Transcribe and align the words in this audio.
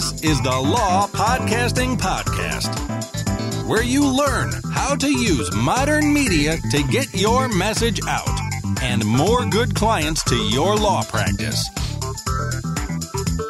This 0.00 0.22
is 0.22 0.40
the 0.40 0.48
Law 0.48 1.08
Podcasting 1.08 1.98
Podcast, 1.98 2.74
where 3.68 3.82
you 3.82 4.02
learn 4.02 4.50
how 4.72 4.96
to 4.96 5.06
use 5.06 5.54
modern 5.54 6.14
media 6.14 6.56
to 6.70 6.82
get 6.84 7.12
your 7.12 7.50
message 7.50 8.00
out 8.08 8.40
and 8.80 9.04
more 9.04 9.44
good 9.44 9.74
clients 9.74 10.24
to 10.24 10.36
your 10.36 10.74
law 10.74 11.02
practice. 11.02 11.68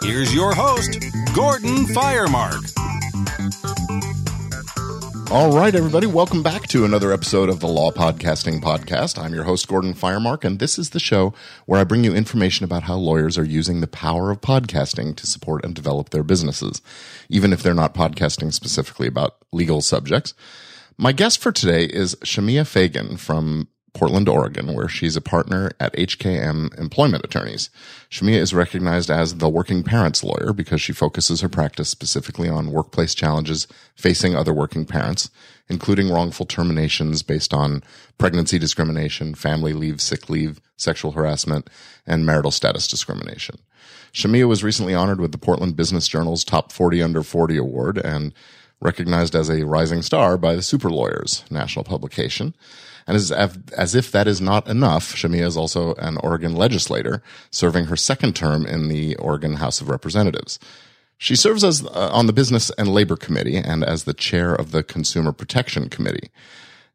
Here's 0.03 0.35
your 0.35 0.53
host, 0.53 0.99
Gordon 1.37 1.87
Firemark. 1.87 2.80
All 5.31 5.57
right, 5.57 5.73
everybody, 5.77 6.09
welcome 6.09 6.43
back 6.43 6.67
to 6.71 6.85
another 6.85 7.13
episode 7.13 7.51
of 7.51 7.61
the 7.61 7.69
Law 7.69 7.93
Podcasting 7.93 8.61
Podcast. 8.61 9.17
I'm 9.17 9.33
your 9.33 9.45
host, 9.45 9.69
Gordon 9.69 9.95
Firemark, 9.95 10.43
and 10.45 10.59
this 10.59 10.77
is 10.77 10.91
the 10.91 10.99
show 10.99 11.33
where 11.67 11.81
I 11.81 11.85
bring 11.85 12.03
you 12.03 12.13
information 12.13 12.65
about 12.65 12.83
how 12.83 12.97
lawyers 12.97 13.39
are 13.39 13.45
using 13.45 13.81
the 13.81 13.87
power 13.87 14.33
of 14.33 14.41
podcasting 14.41 15.15
to 15.15 15.29
support 15.29 15.65
and 15.65 15.73
develop 15.73 16.11
their 16.11 16.25
businesses, 16.25 16.83
even 17.29 17.53
if 17.53 17.63
they're 17.63 17.75
not 17.75 17.95
podcasting 17.95 18.53
specifically 18.53 19.07
about 19.07 19.37
legal 19.53 19.81
subjects. 19.81 20.35
My 20.99 21.13
guest 21.13 21.41
for 21.41 21.53
today 21.53 21.85
is 21.85 22.17
Shemia 22.17 22.67
Fagan 22.67 23.17
from 23.17 23.69
Portland, 23.93 24.29
Oregon, 24.29 24.75
where 24.75 24.89
she's 24.89 25.17
a 25.17 25.21
partner 25.21 25.71
at 25.81 25.95
HKM 25.95 26.79
Employment 26.79 27.25
Attorneys. 27.25 27.71
Shemia 28.11 28.37
is 28.37 28.55
recognized 28.55 29.11
as 29.11 29.39
the 29.39 29.49
working 29.49 29.83
parents 29.83 30.23
lawyer 30.23 30.53
because 30.53 30.81
she 30.81 30.93
focuses 30.93 31.41
her 31.41 31.49
practice 31.49 31.89
specifically 31.89 32.49
on 32.49 32.73
workplace 32.73 33.15
challenges 33.15 33.67
facing 33.97 34.35
other 34.35 34.53
working 34.53 34.85
parents, 34.85 35.31
including 35.69 36.11
wrongful 36.11 36.47
terminations 36.47 37.23
based 37.23 37.53
on 37.53 37.83
pregnancy 38.19 38.59
discrimination, 38.59 39.35
family 39.35 39.73
leave, 39.73 40.01
sick 40.01 40.29
leave, 40.29 40.61
sexual 40.77 41.13
harassment, 41.13 41.69
and 42.07 42.25
marital 42.25 42.51
status 42.51 42.87
discrimination. 42.87 43.57
Shamia 44.13 44.49
was 44.49 44.65
recently 44.65 44.95
honored 44.95 45.21
with 45.21 45.33
the 45.33 45.39
Portland 45.39 45.77
Business 45.77 46.09
Journal's 46.09 46.45
Top 46.45 46.73
40 46.73 47.03
Under 47.03 47.23
40 47.23 47.57
Award 47.57 47.99
and 47.99 48.33
recognized 48.81 49.35
as 49.35 49.51
a 49.51 49.65
rising 49.65 50.03
star 50.03 50.37
by 50.37 50.55
the 50.55 50.63
Super 50.63 50.91
Lawyers 50.91 51.45
national 51.51 51.85
publication. 51.85 52.55
And 53.11 53.17
as, 53.17 53.33
as 53.33 53.97
if 53.97 54.13
that 54.13 54.29
is 54.29 54.41
not 54.41 54.69
enough, 54.69 55.17
Shemia 55.17 55.45
is 55.45 55.57
also 55.57 55.95
an 55.95 56.17
Oregon 56.19 56.55
legislator, 56.55 57.25
serving 57.51 57.87
her 57.87 57.97
second 57.97 58.37
term 58.37 58.65
in 58.65 58.87
the 58.87 59.17
Oregon 59.17 59.55
House 59.55 59.81
of 59.81 59.89
Representatives. 59.89 60.61
She 61.19 61.35
serves 61.35 61.65
as 61.65 61.85
uh, 61.85 62.11
on 62.13 62.29
the 62.29 62.33
Business 62.33 62.71
and 62.79 62.87
Labor 62.87 63.17
Committee 63.17 63.57
and 63.57 63.83
as 63.83 64.05
the 64.05 64.15
chair 64.15 64.55
of 64.55 64.71
the 64.71 64.85
Consumer 64.85 65.33
Protection 65.33 65.89
Committee. 65.89 66.31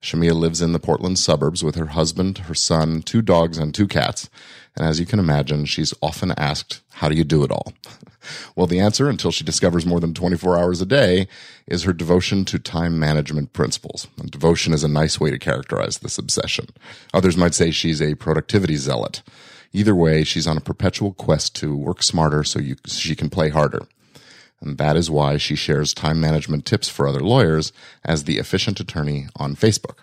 Shemia 0.01 0.33
lives 0.33 0.61
in 0.61 0.71
the 0.71 0.79
Portland 0.79 1.17
suburbs 1.17 1.63
with 1.63 1.75
her 1.75 1.87
husband, 1.87 2.39
her 2.39 2.53
son, 2.53 3.01
two 3.01 3.21
dogs, 3.21 3.57
and 3.57 3.73
two 3.73 3.87
cats. 3.87 4.29
And 4.75 4.85
as 4.85 4.99
you 4.99 5.05
can 5.05 5.19
imagine, 5.19 5.65
she's 5.65 5.93
often 6.01 6.31
asked, 6.37 6.81
how 6.93 7.09
do 7.09 7.15
you 7.15 7.23
do 7.23 7.43
it 7.43 7.51
all? 7.51 7.73
Well, 8.55 8.65
the 8.65 8.79
answer, 8.79 9.07
until 9.07 9.29
she 9.29 9.43
discovers 9.43 9.85
more 9.85 9.99
than 9.99 10.15
24 10.15 10.57
hours 10.57 10.81
a 10.81 10.85
day, 10.87 11.27
is 11.67 11.83
her 11.83 11.93
devotion 11.93 12.43
to 12.45 12.57
time 12.57 12.99
management 12.99 13.53
principles. 13.53 14.07
And 14.19 14.31
devotion 14.31 14.73
is 14.73 14.83
a 14.83 14.87
nice 14.87 15.19
way 15.19 15.29
to 15.29 15.37
characterize 15.37 15.99
this 15.99 16.17
obsession. 16.17 16.69
Others 17.13 17.37
might 17.37 17.53
say 17.53 17.69
she's 17.69 18.01
a 18.01 18.15
productivity 18.15 18.77
zealot. 18.77 19.21
Either 19.73 19.93
way, 19.93 20.23
she's 20.23 20.47
on 20.47 20.57
a 20.57 20.61
perpetual 20.61 21.13
quest 21.13 21.55
to 21.57 21.75
work 21.75 22.01
smarter 22.01 22.43
so 22.43 22.59
you, 22.59 22.75
she 22.87 23.15
can 23.15 23.29
play 23.29 23.49
harder. 23.49 23.85
And 24.65 24.77
that 24.77 24.97
is 24.97 25.09
why 25.11 25.37
she 25.37 25.55
shares 25.55 25.93
time 25.93 26.19
management 26.19 26.65
tips 26.65 26.89
for 26.89 27.07
other 27.07 27.19
lawyers 27.19 27.71
as 28.03 28.23
the 28.23 28.37
efficient 28.37 28.79
attorney 28.79 29.27
on 29.35 29.55
Facebook. 29.55 29.99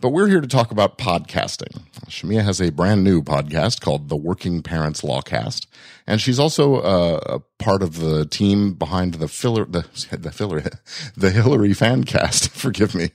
But 0.00 0.10
we're 0.10 0.28
here 0.28 0.40
to 0.40 0.46
talk 0.46 0.70
about 0.70 0.96
podcasting. 0.96 1.82
Shemia 2.06 2.44
has 2.44 2.60
a 2.60 2.70
brand 2.70 3.02
new 3.02 3.20
podcast 3.20 3.80
called 3.80 4.08
the 4.08 4.16
Working 4.16 4.62
Parents 4.62 5.02
Lawcast, 5.02 5.66
and 6.06 6.20
she's 6.20 6.38
also 6.38 6.76
uh, 6.76 7.20
a 7.26 7.62
part 7.62 7.82
of 7.82 7.96
the 7.96 8.24
team 8.24 8.74
behind 8.74 9.14
the 9.14 9.26
filler, 9.26 9.64
the 9.64 9.84
the 10.16 10.30
filler, 10.30 10.62
the 11.16 11.30
Hillary 11.30 11.70
Fancast. 11.70 12.48
Forgive 12.50 12.94
me, 12.94 13.08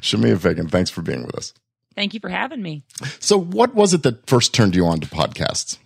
Shemia 0.00 0.38
Fagan. 0.38 0.68
Thanks 0.68 0.88
for 0.88 1.02
being 1.02 1.26
with 1.26 1.34
us. 1.34 1.52
Thank 1.96 2.14
you 2.14 2.20
for 2.20 2.28
having 2.28 2.62
me. 2.62 2.84
So, 3.18 3.36
what 3.36 3.74
was 3.74 3.92
it 3.92 4.04
that 4.04 4.28
first 4.28 4.54
turned 4.54 4.76
you 4.76 4.86
on 4.86 5.00
to 5.00 5.08
podcasts? 5.08 5.78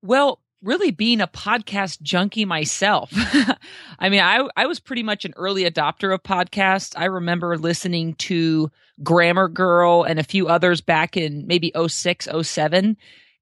Well, 0.00 0.38
really 0.64 0.90
being 0.90 1.20
a 1.20 1.26
podcast 1.26 2.00
junkie 2.02 2.44
myself. 2.44 3.12
I 3.98 4.08
mean, 4.08 4.20
I 4.20 4.48
I 4.56 4.66
was 4.66 4.80
pretty 4.80 5.02
much 5.02 5.24
an 5.24 5.34
early 5.36 5.64
adopter 5.64 6.12
of 6.12 6.22
podcasts. 6.22 6.94
I 6.96 7.04
remember 7.04 7.56
listening 7.58 8.14
to 8.14 8.70
Grammar 9.02 9.48
Girl 9.48 10.02
and 10.02 10.18
a 10.18 10.24
few 10.24 10.48
others 10.48 10.80
back 10.80 11.16
in 11.16 11.46
maybe 11.46 11.72
06, 11.86 12.28
07. 12.42 12.96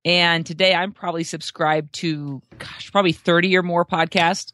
And 0.05 0.44
today 0.44 0.75
I'm 0.75 0.93
probably 0.93 1.25
subscribed 1.25 1.93
to 1.94 2.43
gosh, 2.59 2.91
probably 2.91 3.12
30 3.12 3.56
or 3.56 3.62
more 3.62 3.84
podcasts. 3.84 4.53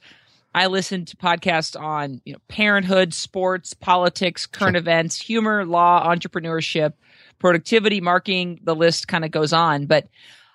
I 0.55 0.67
listen 0.67 1.05
to 1.07 1.17
podcasts 1.17 1.79
on, 1.79 2.21
you 2.25 2.33
know, 2.33 2.39
parenthood, 2.49 3.15
sports, 3.15 3.75
politics, 3.75 4.47
current 4.47 4.75
sure. 4.75 4.81
events, 4.81 5.21
humor, 5.21 5.65
law, 5.65 6.07
entrepreneurship, 6.07 6.95
productivity, 7.39 8.01
marketing, 8.01 8.61
the 8.65 8.75
list 8.75 9.09
kind 9.09 9.25
of 9.25 9.31
goes 9.31 9.53
on. 9.53 9.87
But 9.87 10.09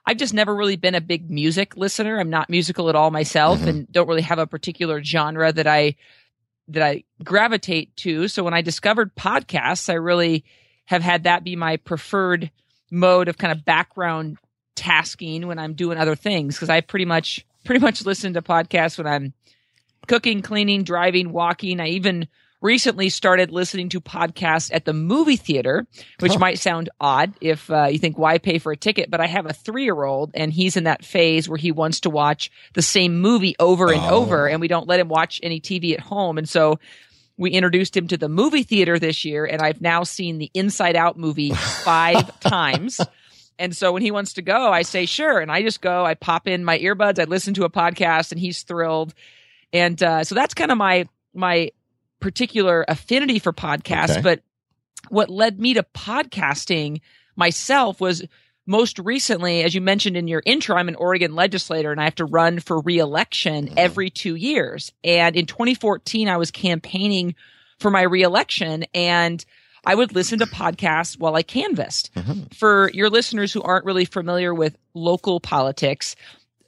I've 0.06 0.18
just 0.18 0.34
never 0.34 0.54
really 0.56 0.76
been 0.76 0.96
a 0.96 1.02
big 1.02 1.30
music 1.30 1.78
listener. 1.78 2.20
I'm 2.20 2.30
not 2.30 2.50
musical 2.50 2.90
at 2.90 2.96
all 2.96 3.12
myself 3.12 3.60
mm-hmm. 3.60 3.68
and 3.68 3.92
don't 3.92 4.08
really 4.08 4.22
have 4.22 4.40
a 4.40 4.48
particular 4.48 5.04
genre 5.04 5.52
that 5.52 5.68
I 5.68 5.96
that 6.70 6.84
I 6.84 7.04
gravitate 7.24 7.96
to. 7.98 8.28
So 8.28 8.44
when 8.44 8.54
I 8.54 8.62
discovered 8.62 9.16
podcasts, 9.16 9.90
I 9.90 9.94
really 9.94 10.46
have 10.86 11.02
had 11.02 11.24
that 11.24 11.44
be 11.44 11.56
my 11.56 11.78
preferred 11.78 12.52
mode 12.92 13.28
of 13.28 13.38
kind 13.38 13.52
of 13.52 13.66
background 13.66 14.38
tasking 14.76 15.48
when 15.48 15.60
I'm 15.60 15.74
doing 15.74 15.98
other 15.98 16.16
things 16.16 16.56
because 16.56 16.70
I 16.70 16.82
pretty 16.82 17.06
much 17.06 17.46
pretty 17.64 17.82
much 17.82 18.06
listen 18.06 18.34
to 18.34 18.42
podcasts 18.42 18.98
when 18.98 19.08
I'm 19.08 19.34
cooking, 20.08 20.42
cleaning, 20.42 20.84
driving, 20.84 21.32
walking. 21.32 21.80
I 21.80 21.90
even 21.90 22.28
recently 22.64 23.10
started 23.10 23.52
listening 23.52 23.90
to 23.90 24.02
podcasts 24.02 24.72
at 24.74 24.86
the 24.86 24.94
movie 24.94 25.36
theater, 25.36 25.86
which 26.20 26.34
oh. 26.36 26.40
might 26.40 26.58
sound 26.58 26.90
odd 27.00 27.34
if 27.42 27.70
uh, 27.70 27.88
you 27.92 28.00
think, 28.00 28.18
why 28.18 28.38
pay 28.38 28.58
for 28.58 28.72
a 28.72 28.78
ticket? 28.78 29.12
But 29.12 29.22
I 29.22 29.28
have 29.28 29.46
a 29.46 29.54
three 29.54 29.84
year 29.84 30.04
old 30.04 30.32
and 30.34 30.52
he's 30.52 30.78
in 30.78 30.86
that 30.86 31.06
phase 31.06 31.48
where 31.48 31.58
he 31.58 31.72
wants 31.72 32.00
to 32.02 32.10
watch 32.10 32.50
the 32.74 32.82
same 32.82 33.20
movie 33.20 33.56
over 33.60 33.92
and 33.92 34.02
oh. 34.02 34.16
over, 34.16 34.48
and 34.48 34.62
we 34.62 34.68
don't 34.68 34.88
let 34.88 35.00
him 35.00 35.10
watch 35.10 35.40
any 35.44 35.60
TV 35.60 35.94
at 35.94 36.00
home. 36.00 36.38
And 36.38 36.48
so 36.48 36.80
we 37.38 37.52
introduced 37.52 37.98
him 37.98 38.08
to 38.08 38.18
the 38.18 38.30
movie 38.30 38.64
theater 38.64 38.98
this 38.98 39.26
year, 39.26 39.46
and 39.46 39.62
I've 39.62 39.82
now 39.82 40.04
seen 40.04 40.38
the 40.38 40.52
Inside 40.54 40.96
Out 40.96 41.18
movie 41.18 41.52
five 41.54 42.40
times. 42.40 43.00
And 43.60 43.76
so 43.76 43.92
when 43.92 44.02
he 44.02 44.12
wants 44.12 44.34
to 44.34 44.42
go, 44.42 44.72
I 44.72 44.82
say, 44.82 45.06
sure. 45.06 45.40
And 45.40 45.52
I 45.52 45.62
just 45.62 45.82
go, 45.82 46.06
I 46.06 46.16
pop 46.16 46.48
in 46.48 46.64
my 46.64 46.80
earbuds, 46.80 47.20
I 47.20 47.26
listen 47.26 47.54
to 47.56 47.66
a 47.66 47.70
podcast, 47.70 48.32
and 48.32 48.40
he's 48.40 48.64
thrilled. 48.64 49.14
And 49.72 50.02
uh, 50.02 50.24
so 50.24 50.36
that's 50.36 50.54
kind 50.54 50.72
of 50.72 50.78
my 50.78 51.08
my 51.34 51.72
particular 52.24 52.86
affinity 52.88 53.38
for 53.38 53.52
podcasts, 53.52 54.12
okay. 54.12 54.22
but 54.22 54.42
what 55.10 55.30
led 55.30 55.60
me 55.60 55.74
to 55.74 55.84
podcasting 55.84 57.02
myself 57.36 58.00
was 58.00 58.24
most 58.66 58.98
recently, 58.98 59.62
as 59.64 59.76
you 59.76 59.82
mentioned 59.82 60.16
in 60.16 60.30
your 60.30 60.42
intro, 60.46 60.78
I'm 60.78 60.88
an 60.88 60.96
Oregon 60.96 61.36
legislator 61.36 61.92
and 61.92 62.00
I 62.00 62.06
have 62.06 62.16
to 62.16 62.26
run 62.26 62.62
for 62.62 62.80
reelection 62.80 63.66
mm-hmm. 63.66 63.78
every 63.78 64.10
two 64.10 64.36
years. 64.36 64.94
And 65.04 65.36
in 65.36 65.46
2014, 65.46 66.30
I 66.30 66.38
was 66.38 66.50
campaigning 66.50 67.36
for 67.80 67.92
my 67.92 68.04
reelection 68.04 68.86
and 68.94 69.44
I 69.86 69.94
would 69.94 70.16
listen 70.16 70.40
to 70.40 70.46
podcasts 70.46 71.20
while 71.20 71.36
I 71.36 71.44
canvassed. 71.44 72.14
Mm-hmm. 72.16 72.54
For 72.56 72.90
your 72.94 73.10
listeners 73.10 73.52
who 73.52 73.62
aren't 73.62 73.84
really 73.84 74.06
familiar 74.06 74.54
with 74.54 74.78
local 74.94 75.42
politics, 75.42 76.16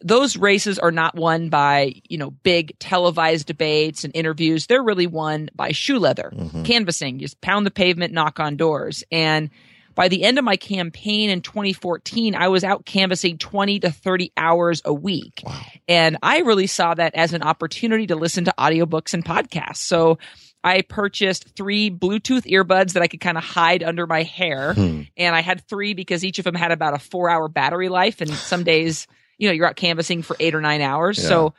those 0.01 0.37
races 0.37 0.77
are 0.77 0.91
not 0.91 1.15
won 1.15 1.49
by, 1.49 1.93
you 2.07 2.17
know, 2.17 2.31
big 2.31 2.77
televised 2.79 3.47
debates 3.47 4.03
and 4.03 4.15
interviews. 4.15 4.67
They're 4.67 4.83
really 4.83 5.07
won 5.07 5.49
by 5.55 5.71
shoe 5.71 5.99
leather, 5.99 6.31
mm-hmm. 6.35 6.63
canvassing, 6.63 7.19
just 7.19 7.41
pound 7.41 7.65
the 7.65 7.71
pavement, 7.71 8.13
knock 8.13 8.39
on 8.39 8.57
doors. 8.57 9.03
And 9.11 9.49
by 9.95 10.09
the 10.09 10.23
end 10.23 10.37
of 10.37 10.43
my 10.43 10.57
campaign 10.57 11.29
in 11.29 11.41
2014, 11.41 12.35
I 12.35 12.49
was 12.49 12.63
out 12.63 12.85
canvassing 12.85 13.37
20 13.37 13.79
to 13.79 13.91
30 13.91 14.31
hours 14.35 14.81
a 14.83 14.93
week. 14.93 15.41
Wow. 15.45 15.61
And 15.87 16.17
I 16.21 16.39
really 16.39 16.67
saw 16.67 16.93
that 16.93 17.15
as 17.15 17.33
an 17.33 17.41
opportunity 17.41 18.07
to 18.07 18.15
listen 18.15 18.45
to 18.45 18.53
audiobooks 18.59 19.13
and 19.13 19.23
podcasts. 19.23 19.77
So 19.77 20.19
I 20.65 20.81
purchased 20.81 21.55
three 21.55 21.89
Bluetooth 21.89 22.43
earbuds 22.51 22.93
that 22.93 23.03
I 23.03 23.07
could 23.07 23.21
kind 23.21 23.37
of 23.37 23.43
hide 23.43 23.83
under 23.83 24.05
my 24.05 24.23
hair. 24.23 24.73
Hmm. 24.73 25.03
And 25.15 25.33
I 25.35 25.41
had 25.41 25.65
three 25.67 25.93
because 25.93 26.25
each 26.25 26.39
of 26.39 26.43
them 26.43 26.55
had 26.55 26.71
about 26.71 26.93
a 26.93 26.99
four 26.99 27.29
hour 27.29 27.47
battery 27.47 27.87
life. 27.87 28.19
And 28.19 28.29
some 28.29 28.63
days, 28.63 29.07
you 29.37 29.47
know, 29.47 29.53
you're 29.53 29.67
out 29.67 29.75
canvassing 29.75 30.21
for 30.21 30.35
eight 30.39 30.55
or 30.55 30.61
nine 30.61 30.81
hours. 30.81 31.17
Yeah. 31.17 31.29
So 31.29 31.53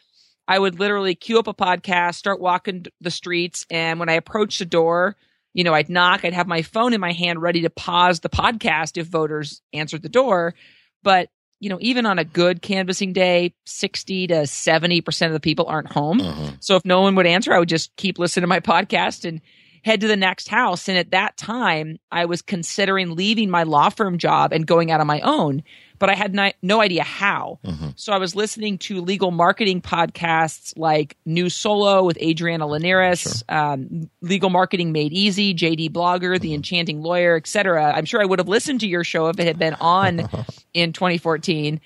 I 0.48 0.58
would 0.58 0.78
literally 0.78 1.14
queue 1.14 1.38
up 1.38 1.48
a 1.48 1.54
podcast, 1.54 2.14
start 2.14 2.40
walking 2.40 2.86
the 3.00 3.10
streets. 3.10 3.66
And 3.70 3.98
when 3.98 4.08
I 4.08 4.14
approached 4.14 4.58
the 4.58 4.64
door, 4.64 5.16
you 5.54 5.64
know, 5.64 5.74
I'd 5.74 5.88
knock, 5.88 6.24
I'd 6.24 6.34
have 6.34 6.46
my 6.46 6.62
phone 6.62 6.92
in 6.92 7.00
my 7.00 7.12
hand 7.12 7.42
ready 7.42 7.62
to 7.62 7.70
pause 7.70 8.20
the 8.20 8.28
podcast 8.28 8.96
if 8.96 9.06
voters 9.06 9.62
answered 9.72 10.02
the 10.02 10.08
door. 10.08 10.54
But, 11.02 11.30
you 11.60 11.70
know, 11.70 11.78
even 11.80 12.06
on 12.06 12.18
a 12.18 12.24
good 12.24 12.62
canvassing 12.62 13.12
day, 13.12 13.54
60 13.64 14.28
to 14.28 14.34
70% 14.34 15.26
of 15.26 15.32
the 15.32 15.40
people 15.40 15.66
aren't 15.66 15.90
home. 15.90 16.20
Uh-huh. 16.20 16.50
So 16.60 16.76
if 16.76 16.84
no 16.84 17.00
one 17.00 17.14
would 17.16 17.26
answer, 17.26 17.52
I 17.52 17.58
would 17.58 17.68
just 17.68 17.94
keep 17.96 18.18
listening 18.18 18.42
to 18.42 18.48
my 18.48 18.60
podcast 18.60 19.24
and 19.26 19.40
head 19.86 20.00
to 20.00 20.08
the 20.08 20.16
next 20.16 20.48
house. 20.48 20.88
And 20.88 20.98
at 20.98 21.12
that 21.12 21.36
time, 21.36 22.00
I 22.10 22.24
was 22.24 22.42
considering 22.42 23.14
leaving 23.14 23.48
my 23.50 23.62
law 23.62 23.88
firm 23.88 24.18
job 24.18 24.52
and 24.52 24.66
going 24.66 24.90
out 24.90 25.00
on 25.00 25.06
my 25.06 25.20
own, 25.20 25.62
but 26.00 26.10
I 26.10 26.16
had 26.16 26.34
no, 26.34 26.50
no 26.60 26.80
idea 26.80 27.04
how. 27.04 27.60
Mm-hmm. 27.64 27.90
So 27.94 28.12
I 28.12 28.18
was 28.18 28.34
listening 28.34 28.78
to 28.78 29.00
legal 29.00 29.30
marketing 29.30 29.80
podcasts 29.80 30.76
like 30.76 31.16
New 31.24 31.48
Solo 31.48 32.02
with 32.02 32.18
Adriana 32.20 32.66
Linares, 32.66 33.44
um, 33.48 34.10
Legal 34.22 34.50
Marketing 34.50 34.90
Made 34.90 35.12
Easy, 35.12 35.54
JD 35.54 35.92
Blogger, 35.92 36.40
The 36.40 36.52
Enchanting 36.52 37.00
Lawyer, 37.00 37.36
etc. 37.36 37.92
I'm 37.94 38.06
sure 38.06 38.20
I 38.20 38.24
would 38.24 38.40
have 38.40 38.48
listened 38.48 38.80
to 38.80 38.88
your 38.88 39.04
show 39.04 39.28
if 39.28 39.38
it 39.38 39.46
had 39.46 39.56
been 39.56 39.74
on 39.74 40.28
in 40.74 40.94
2014. 40.94 41.80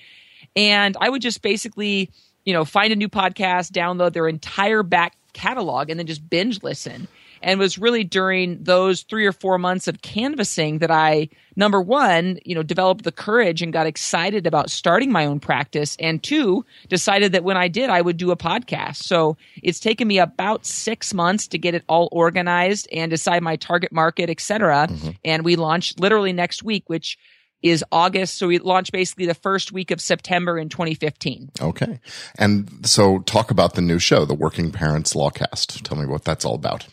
And 0.55 0.97
I 0.99 1.07
would 1.07 1.21
just 1.21 1.43
basically, 1.43 2.09
you 2.45 2.53
know, 2.53 2.65
find 2.65 2.91
a 2.91 2.95
new 2.95 3.09
podcast, 3.09 3.69
download 3.69 4.13
their 4.13 4.27
entire 4.27 4.81
back 4.81 5.15
catalog, 5.33 5.91
and 5.91 5.99
then 5.99 6.07
just 6.07 6.27
binge 6.27 6.63
listen. 6.63 7.07
And 7.41 7.59
it 7.59 7.63
was 7.63 7.77
really 7.77 8.03
during 8.03 8.63
those 8.63 9.01
three 9.03 9.25
or 9.25 9.31
four 9.31 9.57
months 9.57 9.87
of 9.87 10.01
canvassing 10.01 10.79
that 10.79 10.91
I, 10.91 11.29
number 11.55 11.81
one, 11.81 12.39
you 12.45 12.55
know, 12.55 12.63
developed 12.63 13.03
the 13.03 13.11
courage 13.11 13.61
and 13.61 13.73
got 13.73 13.87
excited 13.87 14.47
about 14.47 14.69
starting 14.69 15.11
my 15.11 15.25
own 15.25 15.39
practice. 15.39 15.97
And 15.99 16.21
two, 16.21 16.65
decided 16.87 17.31
that 17.33 17.43
when 17.43 17.57
I 17.57 17.67
did, 17.67 17.89
I 17.89 18.01
would 18.01 18.17
do 18.17 18.31
a 18.31 18.37
podcast. 18.37 18.97
So 18.97 19.37
it's 19.61 19.79
taken 19.79 20.07
me 20.07 20.19
about 20.19 20.65
six 20.65 21.13
months 21.13 21.47
to 21.49 21.57
get 21.57 21.73
it 21.73 21.83
all 21.87 22.09
organized 22.11 22.87
and 22.91 23.09
decide 23.09 23.41
my 23.43 23.55
target 23.55 23.91
market, 23.91 24.29
et 24.29 24.39
cetera. 24.39 24.87
Mm-hmm. 24.87 25.09
And 25.25 25.43
we 25.43 25.55
launched 25.55 25.99
literally 25.99 26.33
next 26.33 26.63
week, 26.63 26.83
which 26.87 27.17
is 27.61 27.83
August. 27.91 28.37
So 28.37 28.47
we 28.47 28.59
launched 28.59 28.91
basically 28.91 29.25
the 29.25 29.33
first 29.35 29.71
week 29.71 29.91
of 29.91 30.01
September 30.01 30.57
in 30.57 30.69
2015. 30.69 31.51
Okay. 31.61 31.99
And 32.37 32.85
so 32.85 33.19
talk 33.19 33.51
about 33.51 33.75
the 33.75 33.81
new 33.81 33.99
show, 33.99 34.25
the 34.25 34.33
Working 34.33 34.71
Parents 34.71 35.13
Lawcast. 35.13 35.83
Tell 35.83 35.97
me 35.97 36.05
what 36.05 36.23
that's 36.23 36.45
all 36.45 36.55
about. 36.55 36.87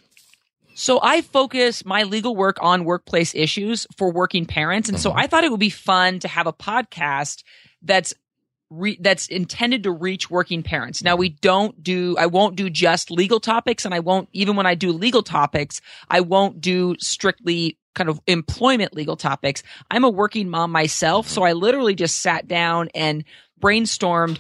So 0.79 1.01
I 1.03 1.23
focus 1.23 1.85
my 1.85 2.05
legal 2.05 2.37
work 2.37 2.57
on 2.61 2.85
workplace 2.85 3.35
issues 3.35 3.87
for 3.97 4.13
working 4.13 4.47
parents. 4.47 4.89
And 4.89 4.99
so 4.99 5.11
uh-huh. 5.11 5.23
I 5.23 5.27
thought 5.27 5.43
it 5.43 5.51
would 5.51 5.59
be 5.59 5.71
fun 5.71 6.21
to 6.21 6.29
have 6.29 6.47
a 6.47 6.53
podcast 6.53 7.43
that's 7.83 8.15
Re- 8.71 8.99
that's 9.01 9.29
intended 9.29 9.85
to 9.85 9.91
reach 9.91 10.31
working 10.31 10.63
parents. 10.63 11.03
Now 11.03 11.17
we 11.17 11.31
mm-hmm. 11.31 11.39
don't 11.41 11.83
do, 11.83 12.17
I 12.19 12.27
won't 12.27 12.55
do 12.55 12.69
just 12.69 13.11
legal 13.11 13.41
topics 13.41 13.87
and 13.87 13.95
I 13.95 14.01
won't, 14.01 14.29
even 14.35 14.57
when 14.57 14.67
I 14.67 14.75
do 14.75 14.93
legal 14.93 15.23
topics, 15.23 15.81
I 16.11 16.21
won't 16.21 16.61
do 16.61 16.95
strictly 16.99 17.79
kind 17.95 18.11
of 18.11 18.21
employment 18.27 18.93
legal 18.93 19.17
topics. 19.17 19.63
I'm 19.91 20.05
a 20.05 20.11
working 20.11 20.51
mom 20.51 20.71
myself. 20.71 21.29
So 21.29 21.41
mm-hmm. 21.41 21.49
I 21.49 21.53
literally 21.55 21.95
just 21.95 22.19
sat 22.19 22.47
down 22.47 22.91
and 22.95 23.25
brainstormed 23.59 24.39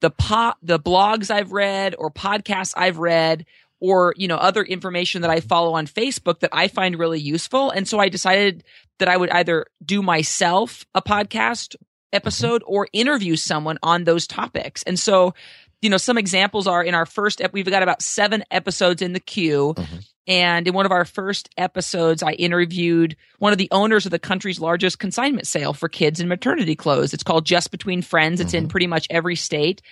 the 0.00 0.10
po- 0.10 0.54
the 0.60 0.80
blogs 0.80 1.30
I've 1.30 1.52
read 1.52 1.94
or 1.96 2.10
podcasts 2.10 2.74
I've 2.76 2.98
read 2.98 3.46
or 3.80 4.14
you 4.16 4.28
know 4.28 4.36
other 4.36 4.62
information 4.62 5.22
that 5.22 5.30
I 5.30 5.40
follow 5.40 5.74
on 5.74 5.86
Facebook 5.86 6.40
that 6.40 6.50
I 6.52 6.68
find 6.68 6.98
really 6.98 7.20
useful 7.20 7.70
and 7.70 7.86
so 7.86 7.98
I 7.98 8.08
decided 8.08 8.64
that 8.98 9.08
I 9.08 9.16
would 9.16 9.30
either 9.30 9.66
do 9.84 10.02
myself 10.02 10.84
a 10.94 11.02
podcast 11.02 11.76
episode 12.12 12.62
or 12.66 12.88
interview 12.92 13.36
someone 13.36 13.78
on 13.82 14.04
those 14.04 14.26
topics. 14.26 14.82
And 14.84 14.98
so 14.98 15.34
you 15.80 15.90
know 15.90 15.96
some 15.96 16.18
examples 16.18 16.66
are 16.66 16.82
in 16.82 16.94
our 16.94 17.06
first 17.06 17.40
ep- 17.40 17.52
we've 17.52 17.68
got 17.68 17.82
about 17.82 18.02
7 18.02 18.42
episodes 18.50 19.02
in 19.02 19.12
the 19.12 19.20
queue 19.20 19.74
mm-hmm. 19.76 19.96
and 20.26 20.66
in 20.66 20.74
one 20.74 20.86
of 20.86 20.92
our 20.92 21.04
first 21.04 21.48
episodes, 21.56 22.22
I 22.22 22.32
interviewed 22.32 23.16
one 23.38 23.52
of 23.52 23.58
the 23.58 23.68
owners 23.70 24.04
of 24.04 24.10
the 24.10 24.18
country's 24.18 24.60
largest 24.60 24.98
consignment 24.98 25.46
sale 25.46 25.72
for 25.72 25.88
kids 25.88 26.18
and 26.18 26.28
maternity 26.28 26.74
clothes. 26.74 27.14
It's 27.14 27.22
called 27.22 27.46
Just 27.46 27.70
Between 27.70 28.02
Friends. 28.02 28.40
It's 28.40 28.54
in 28.54 28.64
mm-hmm. 28.64 28.70
pretty 28.70 28.86
much 28.88 29.06
every 29.10 29.36
state. 29.36 29.82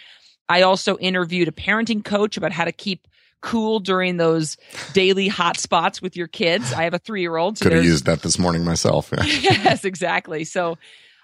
I 0.48 0.62
also 0.62 0.96
interviewed 0.98 1.48
a 1.48 1.52
parenting 1.52 2.04
coach 2.04 2.36
about 2.36 2.52
how 2.52 2.64
to 2.64 2.72
keep 2.72 3.06
cool 3.46 3.78
during 3.78 4.16
those 4.16 4.56
daily 4.92 5.28
hot 5.28 5.56
spots 5.56 6.02
with 6.02 6.16
your 6.16 6.26
kids. 6.26 6.72
I 6.72 6.82
have 6.82 6.94
a 6.94 6.98
three 6.98 7.20
year 7.20 7.36
old. 7.36 7.58
So 7.58 7.64
Could 7.64 7.72
have 7.72 7.84
used 7.84 8.04
that 8.06 8.22
this 8.22 8.38
morning 8.38 8.64
myself. 8.64 9.12
Yes, 9.46 9.84
exactly. 9.84 10.44
So 10.44 10.76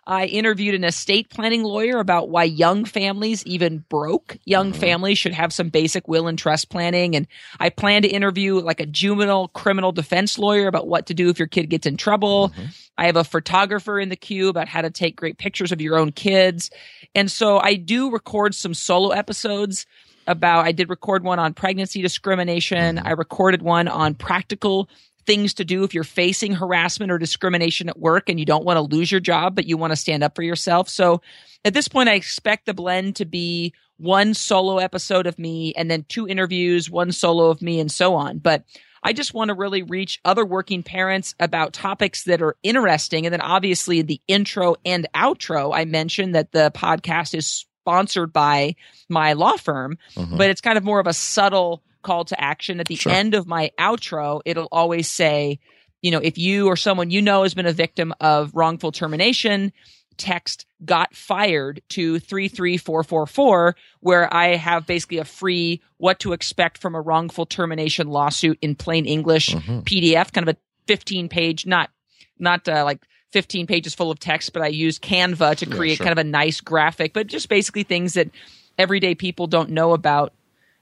I 0.07 0.27
interviewed 0.27 0.75
an 0.75 0.85
estate 0.85 1.31
planning 1.31 1.63
lawyer 1.63 1.99
about 1.99 2.29
why 2.29 2.45
young 2.45 2.85
families, 2.85 3.45
even 3.47 3.85
broke 3.89 4.37
young 4.45 4.71
mm-hmm. 4.71 4.81
families, 4.81 5.19
should 5.19 5.33
have 5.33 5.53
some 5.53 5.69
basic 5.69 6.09
will 6.09 6.29
and 6.29 6.39
trust 6.39 6.71
planning. 6.71 7.15
And 7.17 7.27
I 7.61 7.71
plan 7.71 8.03
to 8.03 8.09
interview 8.09 8.61
like 8.61 8.81
a 8.81 8.87
juvenile 8.87 9.49
criminal 9.49 9.93
defense 9.93 10.39
lawyer 10.39 10.67
about 10.67 10.89
what 10.89 11.07
to 11.07 11.15
do 11.15 11.29
if 11.29 11.39
your 11.39 11.49
kid 11.49 11.71
gets 11.71 11.87
in 11.87 11.97
trouble. 11.97 12.51
Mm-hmm. 12.51 12.65
I 12.99 13.07
have 13.07 13.17
a 13.17 13.25
photographer 13.25 13.99
in 13.99 14.09
the 14.09 14.17
queue 14.17 14.49
about 14.49 14.69
how 14.69 14.83
to 14.83 14.91
take 14.91 15.17
great 15.17 15.39
pictures 15.39 15.73
of 15.73 15.81
your 15.81 15.97
own 15.97 16.13
kids. 16.13 16.71
And 17.15 17.31
so 17.31 17.59
I 17.59 17.75
do 17.75 18.11
record 18.11 18.55
some 18.55 18.75
solo 18.75 19.11
episodes 19.11 19.87
about 20.33 20.67
I 20.67 20.73
did 20.73 20.91
record 20.91 21.23
one 21.23 21.39
on 21.39 21.55
pregnancy 21.55 22.03
discrimination. 22.03 22.97
Mm-hmm. 22.97 23.07
I 23.07 23.13
recorded 23.13 23.63
one 23.63 23.87
on 23.87 24.15
practical 24.15 24.89
things 25.25 25.55
to 25.55 25.65
do 25.65 25.85
if 25.85 25.95
you're 25.95 26.03
facing 26.03 26.53
harassment 26.53 27.13
or 27.13 27.19
discrimination 27.19 27.89
at 27.89 27.99
work 27.99 28.29
and 28.29 28.41
you 28.41 28.47
don't 28.47 28.65
want 28.65 28.77
to 28.77 28.97
lose 28.97 29.11
your 29.11 29.21
job 29.21 29.55
but 29.55 29.67
you 29.67 29.77
want 29.77 29.93
to 29.93 29.97
stand 29.97 30.25
up 30.25 30.35
for 30.35 30.43
yourself. 30.43 30.89
So 30.89 31.23
at 31.65 31.75
this 31.75 31.87
point 31.87 32.09
I 32.09 32.15
expect 32.15 32.67
the 32.67 32.75
blend 32.75 33.17
to 33.17 33.25
be 33.25 33.73
one 33.99 34.35
solo 34.35 34.79
episode 34.79 35.29
of 35.29 35.39
me 35.39 35.75
and 35.75 35.89
then 35.89 36.05
two 36.09 36.27
interviews, 36.27 36.91
one 36.91 37.13
solo 37.13 37.51
of 37.51 37.63
me 37.63 37.79
and 37.79 37.91
so 37.91 38.15
on. 38.15 38.39
But 38.39 38.65
I 39.05 39.13
just 39.13 39.35
want 39.35 39.49
to 39.49 39.55
really 39.55 39.83
reach 39.83 40.21
other 40.25 40.45
working 40.45 40.83
parents 40.83 41.35
about 41.41 41.73
topics 41.73 42.25
that 42.25 42.43
are 42.43 42.57
interesting. 42.63 43.27
And 43.27 43.33
then 43.33 43.41
obviously 43.41 44.03
the 44.03 44.21
intro 44.29 44.77
and 44.85 45.09
outro, 45.15 45.73
I 45.75 45.85
mentioned 45.85 46.35
that 46.35 46.53
the 46.53 46.71
podcast 46.75 47.35
is 47.35 47.67
sponsored 47.87 48.33
by 48.33 48.77
my 49.09 49.33
law 49.33 49.57
firm, 49.57 49.99
but 50.17 50.51
it's 50.51 50.61
kind 50.61 50.79
of 50.79 50.85
more 50.85 51.01
of 51.01 51.07
a 51.07 51.13
subtle 51.13 51.83
call 52.03 52.25
to 52.27 52.41
action. 52.41 52.81
At 52.81 52.87
the 52.87 52.95
Sure. 52.97 53.13
end 53.13 53.35
of 53.35 53.47
my 53.47 53.71
outro, 53.79 54.41
it'll 54.45 54.69
always 54.71 55.11
say, 55.11 55.59
you 56.01 56.11
know, 56.11 56.19
if 56.19 56.39
you 56.39 56.67
or 56.69 56.77
someone 56.77 57.11
you 57.11 57.21
know 57.23 57.43
has 57.43 57.55
been 57.55 57.67
a 57.67 57.73
victim 57.73 58.15
of 58.21 58.55
wrongful 58.55 58.93
termination, 58.93 59.73
text 60.17 60.67
got 60.85 61.15
fired 61.17 61.81
to 61.89 62.19
33444 62.21 63.75
where 64.01 64.33
I 64.33 64.57
have 64.57 64.87
basically 64.87 65.19
a 65.19 65.25
free 65.25 65.81
what 65.97 66.21
to 66.21 66.33
expect 66.33 66.79
from 66.79 66.95
a 66.95 67.01
wrongful 67.01 67.47
termination 67.47 68.09
lawsuit 68.09 68.59
in 68.63 68.75
plain 68.75 69.07
English 69.07 69.49
PDF, 69.55 70.33
kind 70.33 70.49
of 70.49 70.55
a 70.57 70.59
15 70.87 71.29
page, 71.29 71.67
not 71.67 71.91
not 72.39 72.69
uh, 72.69 72.85
like 72.85 73.01
15 73.33 73.67
pages 73.67 73.95
full 73.95 74.11
of 74.11 74.19
text, 74.19 74.53
but 74.53 74.63
I 74.63 74.69
use 74.69 74.99
Canva 74.99 75.57
to 75.57 75.67
create 75.67 75.97
sure. 75.97 76.05
kind 76.07 76.19
of 76.19 76.25
a 76.25 76.29
nice 76.29 76.61
graphic, 76.61 77.13
but 77.13 77.27
just 77.27 77.49
basically 77.49 77.83
things 77.83 78.15
that 78.15 78.31
everyday 78.79 79.15
people 79.15 79.47
don't 79.47 79.71
know 79.71 79.93
about 79.93 80.33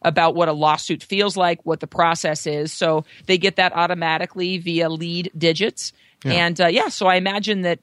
about 0.03 0.35
what 0.35 0.49
a 0.49 0.53
lawsuit 0.53 1.03
feels 1.03 1.37
like, 1.37 1.61
what 1.67 1.81
the 1.81 1.87
process 1.87 2.47
is. 2.47 2.73
So 2.73 3.05
they 3.27 3.37
get 3.37 3.57
that 3.57 3.77
automatically 3.77 4.57
via 4.57 4.89
LeadDigits. 4.89 5.93
And 6.25 6.59
uh, 6.59 6.69
yeah, 6.69 6.89
so 6.89 7.07
I 7.07 7.17
imagine 7.17 7.63
that 7.63 7.81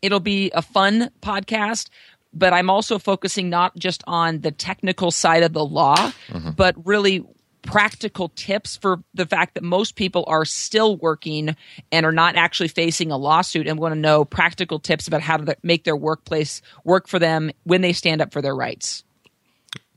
it'll 0.00 0.20
be 0.20 0.50
a 0.52 0.62
fun 0.62 1.10
podcast, 1.20 1.90
but 2.32 2.54
I'm 2.54 2.70
also 2.70 2.98
focusing 2.98 3.50
not 3.50 3.76
just 3.76 4.02
on 4.06 4.40
the 4.40 4.52
technical 4.52 5.10
side 5.10 5.42
of 5.42 5.52
the 5.52 5.64
law, 5.64 6.12
but 6.56 6.74
really 6.86 7.24
practical 7.64 8.28
tips 8.28 8.76
for 8.76 9.02
the 9.14 9.26
fact 9.26 9.54
that 9.54 9.62
most 9.62 9.96
people 9.96 10.24
are 10.28 10.44
still 10.44 10.96
working 10.96 11.56
and 11.90 12.06
are 12.06 12.12
not 12.12 12.36
actually 12.36 12.68
facing 12.68 13.10
a 13.10 13.16
lawsuit 13.16 13.66
and 13.66 13.78
want 13.78 13.94
to 13.94 13.98
know 13.98 14.24
practical 14.24 14.78
tips 14.78 15.08
about 15.08 15.22
how 15.22 15.36
to 15.36 15.56
make 15.62 15.84
their 15.84 15.96
workplace 15.96 16.62
work 16.84 17.08
for 17.08 17.18
them 17.18 17.50
when 17.64 17.80
they 17.80 17.92
stand 17.92 18.20
up 18.20 18.32
for 18.32 18.42
their 18.42 18.54
rights. 18.54 19.02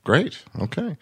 Great. 0.04 0.42
Okay. 0.60 0.96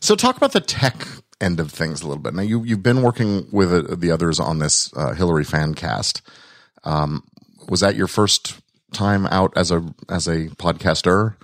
So 0.00 0.14
talk 0.14 0.36
about 0.36 0.52
the 0.52 0.60
tech 0.60 1.06
end 1.40 1.58
of 1.58 1.72
things 1.72 2.02
a 2.02 2.06
little 2.06 2.22
bit. 2.22 2.34
Now 2.34 2.42
you 2.42 2.62
you've 2.64 2.82
been 2.82 3.02
working 3.02 3.46
with 3.50 3.72
uh, 3.72 3.94
the 3.96 4.10
others 4.10 4.38
on 4.38 4.58
this 4.58 4.92
uh, 4.94 5.14
Hillary 5.14 5.44
fan 5.44 5.74
cast. 5.74 6.22
Um, 6.84 7.24
was 7.68 7.80
that 7.80 7.96
your 7.96 8.06
first 8.06 8.60
time 8.92 9.26
out 9.26 9.52
as 9.56 9.70
a 9.70 9.82
as 10.08 10.28
a 10.28 10.48
podcaster? 10.56 11.36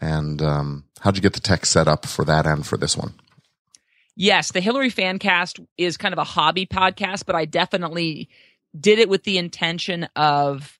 And 0.00 0.42
um, 0.42 0.84
how'd 1.00 1.16
you 1.16 1.22
get 1.22 1.32
the 1.32 1.40
tech 1.40 1.64
set 1.64 1.88
up 1.88 2.06
for 2.06 2.24
that 2.24 2.46
and 2.46 2.66
for 2.66 2.76
this 2.76 2.96
one? 2.96 3.14
Yes, 4.16 4.52
the 4.52 4.60
Hillary 4.60 4.90
Fancast 4.90 5.64
is 5.78 5.96
kind 5.96 6.12
of 6.12 6.18
a 6.18 6.24
hobby 6.24 6.66
podcast, 6.66 7.24
but 7.26 7.34
I 7.34 7.44
definitely 7.44 8.28
did 8.78 8.98
it 8.98 9.08
with 9.08 9.24
the 9.24 9.38
intention 9.38 10.08
of 10.16 10.78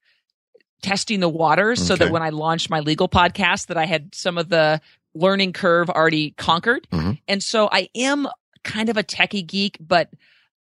testing 0.83 1.21
the 1.21 1.29
waters 1.29 1.85
so 1.85 1.95
that 1.97 2.11
when 2.11 2.23
I 2.23 2.31
launched 2.31 2.69
my 2.69 2.81
legal 2.81 3.09
podcast 3.09 3.67
that 3.67 3.77
I 3.77 3.87
had 3.87 4.15
some 4.15 4.37
of 4.37 4.49
the 4.49 4.81
learning 5.15 5.53
curve 5.53 5.89
already 5.89 6.33
conquered. 6.33 6.87
Mhm. 6.91 7.21
And 7.29 7.43
so 7.43 7.69
I 7.71 7.89
am 7.95 8.27
kind 8.65 8.89
of 8.89 8.97
a 8.97 9.03
techie 9.03 9.47
geek, 9.47 9.77
but 9.81 10.11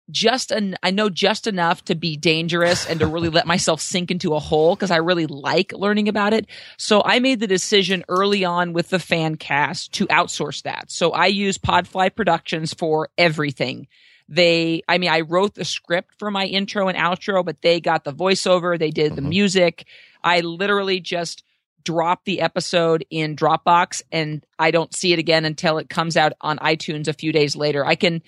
just 0.10 0.52
an, 0.52 0.76
I 0.84 0.92
know 0.92 1.10
just 1.10 1.48
enough 1.48 1.84
to 1.86 1.96
be 1.96 2.18
dangerous 2.18 2.88
and 2.88 3.00
to 3.00 3.08
really 3.08 3.30
let 3.30 3.48
myself 3.48 3.82
sink 3.82 4.12
into 4.12 4.34
a 4.34 4.40
hole 4.40 4.76
because 4.76 4.92
I 4.92 4.98
really 4.98 5.28
like 5.28 5.74
learning 5.74 6.10
about 6.10 6.34
it. 6.34 6.48
So 6.78 7.02
I 7.06 7.20
made 7.20 7.40
the 7.40 7.48
decision 7.48 8.04
early 8.10 8.44
on 8.44 8.74
with 8.74 8.90
the 8.90 9.00
fan 9.00 9.36
cast 9.36 9.94
to 9.94 10.08
outsource 10.08 10.64
that. 10.64 10.92
So 10.92 11.12
I 11.12 11.28
use 11.28 11.58
Podfly 11.58 12.16
Productions 12.16 12.74
for 12.74 13.10
everything. 13.18 13.88
They, 14.28 14.82
I 14.88 14.98
mean, 14.98 15.10
I 15.10 15.22
wrote 15.22 15.56
the 15.56 15.66
script 15.66 16.16
for 16.18 16.32
my 16.32 16.46
intro 16.46 16.88
and 16.88 16.98
outro, 16.98 17.44
but 17.44 17.62
they 17.62 17.82
got 17.82 18.04
the 18.04 18.14
voiceover, 18.14 18.80
they 18.80 18.92
did 18.92 19.16
the 19.16 19.22
mm-hmm. 19.22 19.30
music. 19.30 19.86
I 20.24 20.42
literally 20.42 21.00
just 21.00 21.44
drop 21.84 22.26
the 22.26 22.42
episode 22.42 23.06
in 23.10 23.36
Dropbox 23.36 24.04
and 24.12 24.46
I 24.60 24.72
don't 24.72 24.94
see 24.96 25.14
it 25.14 25.20
again 25.20 25.46
until 25.46 25.78
it 25.80 25.90
comes 25.90 26.16
out 26.16 26.34
on 26.42 26.58
iTunes 26.60 27.08
a 27.08 27.14
few 27.14 27.32
days 27.32 27.56
later. 27.56 27.86
I 27.86 27.96
can 27.96 28.22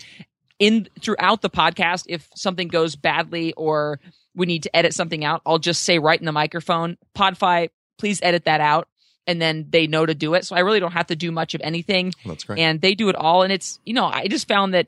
in 0.60 0.88
throughout 1.02 1.42
the 1.42 1.50
podcast, 1.50 2.06
if 2.08 2.28
something 2.36 2.68
goes 2.68 2.96
badly 2.96 3.54
or 3.54 4.00
we 4.36 4.46
need 4.46 4.64
to 4.64 4.76
edit 4.76 4.94
something 4.94 5.24
out, 5.26 5.42
I'll 5.46 5.60
just 5.60 5.84
say 5.84 6.00
right 6.00 6.20
in 6.20 6.26
the 6.26 6.32
microphone, 6.32 6.98
Podfly, 7.18 7.70
please 7.98 8.20
edit 8.24 8.46
that 8.46 8.62
out. 8.62 8.88
And 9.26 9.42
then 9.42 9.68
they 9.70 9.88
know 9.88 10.06
to 10.06 10.14
do 10.14 10.34
it. 10.34 10.46
So 10.46 10.56
I 10.56 10.60
really 10.60 10.80
don't 10.82 10.92
have 10.92 11.08
to 11.08 11.16
do 11.16 11.32
much 11.32 11.54
of 11.54 11.62
anything. 11.64 12.14
That's 12.26 12.44
great. 12.44 12.60
And 12.60 12.82
they 12.82 12.94
do 12.94 13.08
it 13.10 13.16
all. 13.16 13.44
And 13.44 13.54
it's, 13.54 13.80
you 13.86 13.94
know, 13.94 14.06
I 14.06 14.28
just 14.28 14.48
found 14.50 14.74
that 14.74 14.88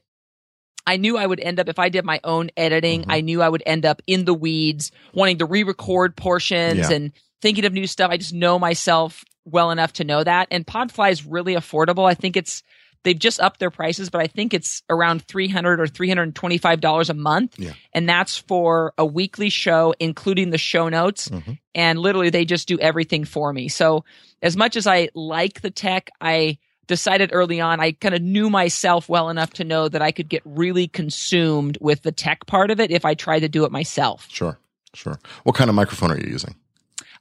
I 0.85 0.97
knew 0.97 1.17
I 1.17 1.25
would 1.25 1.39
end 1.39 1.59
up, 1.59 1.69
if 1.69 1.79
I 1.79 1.89
did 1.89 2.03
my 2.05 2.19
own 2.23 2.49
editing, 2.57 3.03
Mhm. 3.03 3.05
I 3.09 3.21
knew 3.21 3.41
I 3.41 3.47
would 3.49 3.63
end 3.65 3.85
up 3.85 4.01
in 4.07 4.25
the 4.25 4.33
weeds, 4.33 4.91
wanting 5.13 5.37
to 5.39 5.45
re 5.45 5.63
record 5.63 6.15
portions 6.17 6.89
Yeah. 6.89 6.95
and 6.95 7.11
thinking 7.41 7.65
of 7.65 7.73
new 7.73 7.87
stuff. 7.87 8.11
I 8.11 8.17
just 8.17 8.33
know 8.33 8.59
myself 8.59 9.23
well 9.45 9.71
enough 9.71 9.93
to 9.93 10.03
know 10.03 10.23
that. 10.23 10.47
And 10.51 10.65
Podfly 10.65 11.11
is 11.11 11.25
really 11.25 11.55
affordable. 11.55 12.05
I 12.09 12.13
think 12.13 12.35
it's, 12.35 12.61
they've 13.05 13.17
just 13.17 13.39
upped 13.39 13.61
their 13.61 13.71
prices, 13.71 14.09
but 14.09 14.19
I 14.19 14.27
think 14.27 14.53
it's 14.53 14.83
around 14.89 15.21
300 15.25 15.79
or 15.79 15.87
$325 15.87 17.09
a 17.09 17.13
month. 17.13 17.57
Yeah. 17.57 17.71
And 17.93 18.09
that's 18.09 18.37
for 18.37 18.93
a 18.97 19.05
weekly 19.05 19.49
show, 19.49 19.93
including 19.99 20.49
the 20.49 20.57
show 20.57 20.89
notes. 20.89 21.29
Mhm. 21.29 21.57
And 21.73 21.99
literally 21.99 22.29
they 22.29 22.43
just 22.43 22.67
do 22.67 22.77
everything 22.79 23.23
for 23.23 23.53
me. 23.53 23.69
So 23.69 24.03
as 24.41 24.57
much 24.57 24.75
as 24.75 24.87
I 24.87 25.09
like 25.13 25.61
the 25.61 25.71
tech, 25.71 26.09
I 26.19 26.57
decided 26.87 27.29
early 27.33 27.61
on, 27.61 27.79
I 27.79 27.93
kind 27.93 28.13
of 28.13 28.21
knew 28.21 28.49
myself 28.49 29.07
well 29.07 29.29
enough 29.29 29.53
to 29.53 29.63
know 29.63 29.87
that 29.87 30.01
I 30.01 30.11
could 30.11 30.29
get 30.29 30.41
really 30.43 30.87
consumed 30.87 31.77
with 31.79 32.03
the 32.03 32.11
tech 32.11 32.45
part 32.45 32.69
of 32.69 32.79
it 32.79 32.91
if 32.91 33.05
I 33.05 33.13
tried 33.13 33.39
to 33.39 33.49
do 33.49 33.65
it 33.65 33.71
myself. 33.71 34.27
Sure, 34.29 34.59
sure. 34.93 35.19
What 35.43 35.55
kind 35.55 35.69
of 35.69 35.75
microphone 35.75 36.11
are 36.11 36.17
you 36.19 36.29
using? 36.29 36.55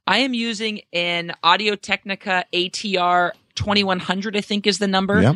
I 0.07 0.19
am 0.19 0.35
using 0.35 0.83
an 0.93 1.33
Audio 1.43 1.77
Technica 1.77 2.45
ATR 2.53 3.33
2100, 3.55 4.37
I 4.37 4.43
think 4.43 4.67
is 4.67 4.79
the 4.79 4.89
number. 4.89 5.23
Yeah. 5.23 5.35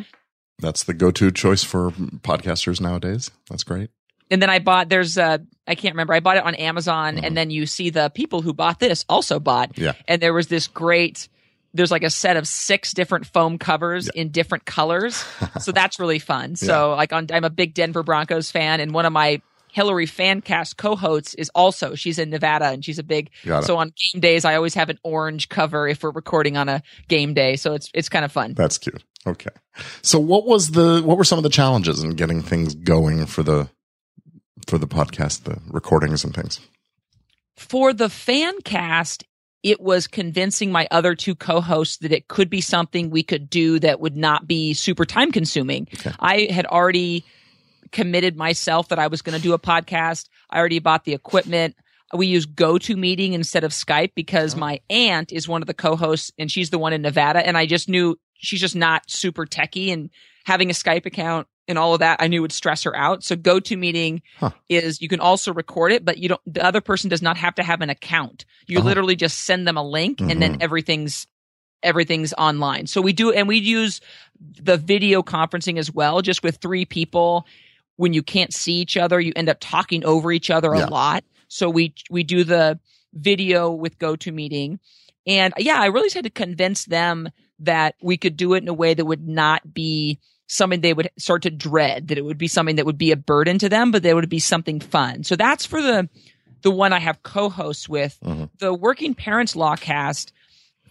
That's 0.59 0.85
the 0.85 0.95
go-to 0.95 1.31
choice 1.31 1.63
for 1.63 1.91
podcasters 1.93 2.81
nowadays. 2.81 3.31
That's 3.49 3.65
great. 3.65 3.91
And 4.31 4.43
then 4.43 4.51
I 4.51 4.59
bought, 4.59 4.89
there's 4.89 5.17
a, 5.17 5.41
I 5.67 5.75
can't 5.75 5.95
remember, 5.95 6.13
I 6.13 6.21
bought 6.21 6.37
it 6.37 6.45
on 6.45 6.55
Amazon. 6.57 7.17
Mhm. 7.17 7.25
And 7.25 7.37
then 7.37 7.51
you 7.51 7.65
see 7.67 7.91
the 7.91 8.11
people 8.11 8.43
who 8.43 8.53
bought 8.53 8.79
this 8.81 9.05
also 9.09 9.41
bought. 9.41 9.79
Yeah. 9.79 9.93
And 10.07 10.21
there 10.21 10.35
was 10.35 10.49
this 10.49 10.67
great, 10.67 11.29
there's 11.73 11.91
like 11.91 12.03
a 12.03 12.11
set 12.11 12.37
of 12.37 12.47
six 12.47 12.93
different 12.93 13.27
foam 13.27 13.59
covers 13.59 14.09
in 14.09 14.31
different 14.31 14.65
colors. 14.67 15.25
so 15.61 15.73
that's 15.73 15.99
really 15.99 16.19
fun. 16.19 16.57
So 16.57 16.91
like 16.95 17.13
on, 17.13 17.29
I'm 17.33 17.45
a 17.45 17.51
big 17.51 17.73
Denver 17.75 18.03
Broncos 18.03 18.51
fan 18.51 18.81
and 18.81 18.93
one 18.93 19.07
of 19.07 19.13
my 19.13 19.41
Hillary 19.79 20.07
Fancast 20.07 20.77
co-hosts 20.77 21.35
is 21.35 21.53
also, 21.55 21.95
she's 21.95 22.19
in 22.19 22.31
Nevada 22.31 22.65
and 22.65 22.85
she's 22.85 22.99
a 22.99 23.05
big, 23.05 23.31
so 23.63 23.77
on 23.77 23.93
game 24.13 24.21
days, 24.21 24.45
I 24.45 24.57
always 24.57 24.75
have 24.75 24.91
an 24.91 24.99
orange 25.05 25.49
cover 25.49 25.87
if 25.87 26.03
we're 26.03 26.11
recording 26.11 26.57
on 26.57 26.69
a 26.69 26.83
game 27.07 27.33
day. 27.33 27.55
So 27.55 27.75
it's, 27.75 27.89
it's 27.95 28.09
kind 28.09 28.25
of 28.25 28.33
fun. 28.33 28.55
That's 28.55 28.77
cute. 28.77 29.05
Okay. 29.25 29.51
So 30.03 30.19
what 30.19 30.47
was 30.47 30.73
the 30.73 31.01
what 31.05 31.17
were 31.17 31.23
some 31.23 31.39
of 31.39 31.45
the 31.45 31.49
challenges 31.49 32.03
in 32.03 32.11
getting 32.17 32.43
things 32.43 32.75
going 32.75 33.25
for 33.27 33.45
the 33.45 33.69
for 34.67 34.79
the 34.79 34.89
podcast, 34.89 35.45
the 35.45 35.61
recordings 35.69 36.25
and 36.25 36.35
things? 36.35 36.59
For 37.57 37.93
the 37.93 38.09
fan 38.09 38.61
cast, 38.63 39.23
it 39.63 39.81
was 39.81 40.09
convincing 40.09 40.73
my 40.73 40.89
other 40.91 41.15
two 41.15 41.37
co-hosts 41.37 41.99
that 41.99 42.11
it 42.11 42.27
could 42.27 42.51
be 42.51 42.61
something 42.61 43.11
we 43.11 43.23
could 43.23 43.49
do 43.49 43.79
that 43.79 44.01
would 44.01 44.17
not 44.17 44.49
be 44.49 44.75
super 44.75 45.05
time 45.05 45.31
consuming. 45.31 45.87
Okay. 45.95 46.13
I 46.19 46.49
had 46.51 46.67
already 46.67 47.25
committed 47.93 48.37
myself 48.37 48.89
that 48.89 48.99
I 48.99 49.07
was 49.07 49.23
going 49.23 49.37
to 49.37 49.43
do 49.43 49.53
a 49.55 49.59
podcast. 49.59 50.29
I 50.51 50.59
already 50.59 50.79
bought 50.79 51.05
the 51.05 51.15
equipment. 51.15 51.75
We 52.15 52.27
use 52.27 52.47
GoToMeeting 52.47 53.33
instead 53.33 53.65
of 53.65 53.73
Skype 53.73 54.13
because 54.15 54.55
Oh. 54.55 54.59
my 54.59 54.81
aunt 54.89 55.33
is 55.33 55.47
one 55.49 55.63
of 55.63 55.67
the 55.67 55.75
co-hosts 55.75 56.33
and 56.39 56.51
she's 56.51 56.71
the 56.71 56.79
one 56.79 56.93
in 56.93 57.03
Nevada. 57.03 57.47
And 57.47 57.57
I 57.59 57.67
just 57.67 57.89
knew 57.89 58.19
she's 58.39 58.61
just 58.61 58.77
not 58.77 59.11
super 59.11 59.45
techy 59.47 59.91
and 59.91 60.11
having 60.47 60.71
a 60.71 60.75
Skype 60.75 61.05
account 61.07 61.47
and 61.67 61.77
all 61.79 61.93
of 61.93 61.99
that 62.01 62.23
I 62.23 62.29
knew 62.29 62.41
would 62.41 62.53
stress 62.53 62.85
her 62.85 62.97
out. 62.97 63.23
So 63.23 63.37
GoToMeeting 63.37 64.23
Huh. 64.39 64.51
is 64.71 65.03
you 65.03 65.09
can 65.09 65.21
also 65.21 65.53
record 65.53 65.93
it, 65.93 66.03
but 66.05 66.17
you 66.17 66.31
don't, 66.31 66.41
the 66.47 66.65
other 66.65 66.81
person 66.81 67.11
does 67.11 67.21
not 67.21 67.37
have 67.37 67.55
to 67.57 67.63
have 67.63 67.83
an 67.83 67.91
account. 67.91 68.47
You 68.67 68.79
Oh. 68.79 68.83
literally 68.83 69.17
just 69.17 69.43
send 69.43 69.69
them 69.69 69.77
a 69.77 69.87
link 69.87 70.21
and 70.21 70.41
then 70.41 70.55
Mhm. 70.55 70.63
everything's, 70.63 71.27
everything's 71.83 72.33
online. 72.35 72.87
So 72.87 73.03
we 73.03 73.13
do, 73.13 73.33
and 73.33 73.47
we 73.47 73.59
use 73.59 74.01
the 74.41 74.79
video 74.79 75.23
conferencing 75.23 75.79
as 75.79 75.93
well, 75.93 76.23
just 76.23 76.43
with 76.43 76.57
three 76.57 76.85
people. 76.87 77.47
When 77.99 78.13
you 78.13 78.23
can't 78.23 78.55
see 78.55 78.75
each 78.75 78.97
other, 78.97 79.21
you 79.21 79.33
end 79.35 79.49
up 79.49 79.59
talking 79.61 80.05
over 80.05 80.31
each 80.33 80.51
other 80.51 80.73
a 80.73 80.79
Yeah. 80.79 80.87
lot. 80.87 81.25
So 81.49 81.69
we, 81.69 81.95
we 82.11 82.23
do 82.23 82.45
the 82.45 82.79
video 83.13 83.71
with 83.73 83.99
GoToMeeting. 83.99 84.79
And 85.27 85.53
yeah, 85.59 85.81
I 85.81 85.87
really 85.87 86.09
had 86.15 86.23
to 86.25 86.31
convince 86.31 86.85
them 86.85 87.29
that 87.59 87.97
we 88.01 88.17
could 88.17 88.37
do 88.37 88.55
it 88.55 88.63
in 88.63 88.69
a 88.69 88.73
way 88.73 88.95
that 88.95 89.05
would 89.05 89.27
not 89.27 89.75
be 89.75 90.21
something 90.47 90.81
they 90.81 90.95
would 90.95 91.11
start 91.19 91.43
to 91.43 91.51
dread, 91.51 92.09
that 92.09 92.19
it 92.19 92.25
would 92.25 92.39
be 92.39 92.47
something 92.47 92.77
that 92.77 92.87
would 92.87 92.99
be 92.99 93.11
a 93.11 93.17
burden 93.17 93.59
to 93.59 93.69
them, 93.69 93.91
but 93.91 94.05
that 94.05 94.15
would 94.15 94.29
be 94.29 94.39
something 94.39 94.79
fun. 94.79 95.25
So 95.25 95.35
that's 95.37 95.67
for 95.67 95.83
the 95.83 96.09
the 96.63 96.71
one 96.71 96.93
I 96.93 96.99
have 97.01 97.23
co-hosts 97.23 97.89
with. 97.89 98.17
Mhm. 98.25 98.49
The 98.59 98.73
Working 98.75 99.15
Parents 99.15 99.55
Law 99.57 99.77
cast, 99.77 100.33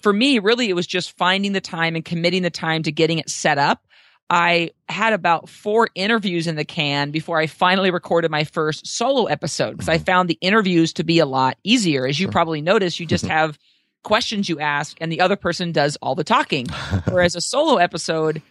for 0.01 0.11
me, 0.13 0.39
really 0.39 0.69
it 0.69 0.75
was 0.75 0.87
just 0.87 1.17
finding 1.17 1.53
the 1.53 1.61
time 1.61 1.95
and 1.95 2.03
committing 2.05 2.43
the 2.43 2.49
time 2.49 2.83
to 2.83 2.91
getting 2.91 3.17
it 3.19 3.29
set 3.29 3.57
up. 3.57 3.83
I 4.29 4.71
had 4.89 5.13
about 5.13 5.47
four 5.47 5.89
interviews 5.95 6.47
in 6.47 6.55
the 6.55 6.65
can 6.65 7.11
before 7.11 7.37
I 7.37 7.47
finally 7.47 7.91
recorded 7.91 8.29
my 8.29 8.43
first 8.43 8.85
solo 8.85 9.25
episode 9.25 9.71
because 9.71 9.87
I 9.89 9.97
found 9.99 10.29
the 10.29 10.37
interviews 10.41 10.93
to 10.93 11.03
be 11.03 11.19
a 11.19 11.25
lot 11.25 11.57
easier. 11.63 12.05
As 12.05 12.19
you 12.19 12.27
probably 12.27 12.61
noticed, 12.61 12.99
you 12.99 13.05
just 13.05 13.25
have 13.25 13.57
questions 14.03 14.49
you 14.49 14.59
ask 14.59 14.97
and 14.99 15.11
the 15.11 15.21
other 15.21 15.35
person 15.37 15.71
does 15.71 15.95
all 16.01 16.15
the 16.15 16.23
talking. 16.25 16.67
Whereas 17.07 17.35
a 17.35 17.41
solo 17.41 17.77
episode, 17.77 18.41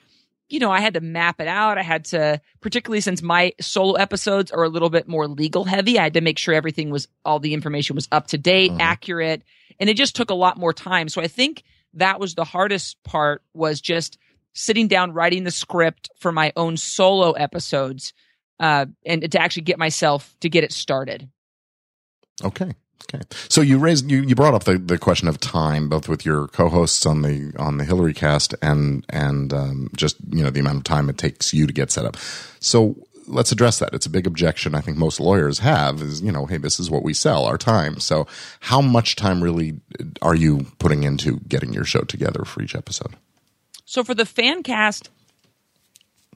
you 0.49 0.61
know, 0.61 0.71
I 0.71 0.81
had 0.81 0.95
to 0.95 1.01
map 1.01 1.41
it 1.41 1.49
out. 1.49 1.77
I 1.77 1.83
had 1.83 2.07
to, 2.07 2.41
particularly 2.61 3.01
since 3.03 3.21
my 3.21 3.53
solo 3.61 3.95
episodes 3.95 4.51
are 4.51 4.65
a 4.65 4.69
little 4.71 4.91
bit 4.91 5.09
more 5.09 5.29
legal 5.29 5.65
heavy, 5.65 5.99
I 5.99 6.05
had 6.05 6.15
to 6.15 6.21
make 6.23 6.39
sure 6.39 6.55
everything 6.55 6.89
was, 6.89 7.07
all 7.25 7.39
the 7.39 7.53
information 7.53 7.97
was 7.97 8.09
up 8.13 8.29
to 8.29 8.39
date, 8.39 8.71
Mhm. 8.73 8.81
accurate. 8.81 9.43
And 9.79 9.91
it 9.91 9.97
just 9.99 10.17
took 10.17 10.31
a 10.31 10.35
lot 10.35 10.57
more 10.57 10.73
time. 10.73 11.09
So 11.11 11.21
I 11.21 11.29
think 11.29 11.65
that 11.95 12.19
was 12.21 12.35
the 12.35 12.45
hardest 12.45 13.03
part 13.03 13.43
was 13.53 13.81
just 13.81 14.17
sitting 14.57 14.89
down, 14.89 15.13
writing 15.13 15.45
the 15.45 15.51
script 15.51 16.11
for 16.19 16.33
my 16.33 16.53
own 16.57 16.77
solo 16.77 17.33
episodes, 17.33 18.13
uh, 18.59 18.87
and 19.05 19.31
to 19.31 19.39
actually 19.39 19.63
get 19.63 19.79
myself 19.79 20.35
to 20.41 20.49
get 20.49 20.65
it 20.65 20.73
started. 20.73 21.29
Okay. 22.43 22.73
Okay. 23.15 23.23
So 23.49 23.61
you 23.61 23.79
raised 23.79 24.11
you, 24.11 24.23
you 24.23 24.35
brought 24.35 24.55
up 24.55 24.65
the, 24.65 24.79
the 24.79 24.99
question 24.99 25.29
of 25.29 25.39
time, 25.39 25.89
both 25.89 26.09
with 26.09 26.25
your 26.25 26.49
co-hosts 26.49 27.07
on 27.07 27.23
the 27.23 27.53
on 27.59 27.77
the 27.77 27.85
Hillary 27.85 28.15
cast 28.15 28.55
and 28.63 29.05
and 29.11 29.53
um, 29.53 29.91
just 29.95 30.17
you 30.31 30.43
know 30.43 30.51
the 30.51 30.61
amount 30.61 30.79
of 30.79 30.85
time 30.85 31.09
it 31.09 31.19
takes 31.19 31.53
you 31.53 31.67
to 31.67 31.73
get 31.73 31.93
set 31.93 32.07
up. 32.07 32.17
So 32.59 32.97
let's 33.29 33.53
address 33.53 33.79
that. 33.79 33.93
It's 33.93 34.07
a 34.07 34.11
big 34.11 34.27
objection 34.27 34.75
I 34.75 34.81
think 34.81 34.97
most 34.97 35.21
lawyers 35.21 35.61
have 35.61 36.01
is 36.01 36.23
you 36.23 36.33
know 36.33 36.47
hey 36.47 36.57
this 36.57 36.81
is 36.81 36.91
what 36.91 37.05
we 37.05 37.13
sell 37.13 37.45
our 37.45 37.59
time. 37.59 38.01
So 38.01 38.27
how 38.61 38.81
much 38.81 39.15
time 39.15 39.45
really 39.45 39.79
are 40.23 40.35
you 40.35 40.67
putting 40.79 41.05
into 41.05 41.41
getting 41.41 41.75
your 41.75 41.85
show 41.85 42.01
together 42.01 42.45
for 42.45 42.63
each 42.63 42.75
episode? 42.75 43.15
So 43.87 44.05
for 44.05 44.15
the 44.15 44.27
fan 44.27 44.63
cast, 44.63 45.11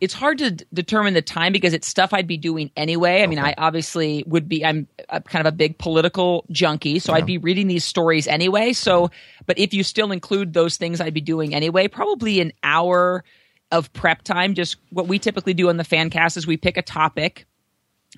it's 0.00 0.14
hard 0.14 0.38
to 0.38 0.52
d- 0.52 0.64
determine 0.72 1.12
the 1.12 1.20
time 1.20 1.52
because 1.52 1.74
it's 1.74 1.86
stuff 1.86 2.14
I'd 2.14 2.26
be 2.26 2.38
doing 2.38 2.70
anyway. 2.74 3.22
I 3.22 3.26
mean, 3.26 3.38
I 3.38 3.54
obviously 3.58 4.24
would 4.26 4.48
be, 4.48 4.64
I'm 4.64 4.88
a, 5.10 5.20
kind 5.20 5.46
of 5.46 5.52
a 5.52 5.54
big 5.54 5.76
political 5.76 6.46
junkie, 6.50 7.00
so 7.00 7.12
I'd 7.12 7.26
be 7.26 7.36
reading 7.36 7.66
these 7.66 7.84
stories 7.84 8.26
anyway. 8.26 8.72
So, 8.72 9.10
but 9.44 9.58
if 9.58 9.74
you 9.74 9.82
still 9.84 10.10
include 10.10 10.54
those 10.54 10.78
things 10.78 11.02
I'd 11.02 11.12
be 11.12 11.20
doing 11.20 11.54
anyway, 11.54 11.86
probably 11.86 12.40
an 12.40 12.52
hour 12.62 13.24
of 13.70 13.92
prep 13.92 14.22
time. 14.22 14.54
Just 14.54 14.76
what 14.90 15.06
we 15.06 15.18
typically 15.18 15.54
do 15.54 15.68
on 15.68 15.76
the 15.76 15.84
fan 15.84 16.10
cast 16.10 16.36
is 16.36 16.46
we 16.46 16.56
pick 16.56 16.76
a 16.76 16.82
topic 16.82 17.46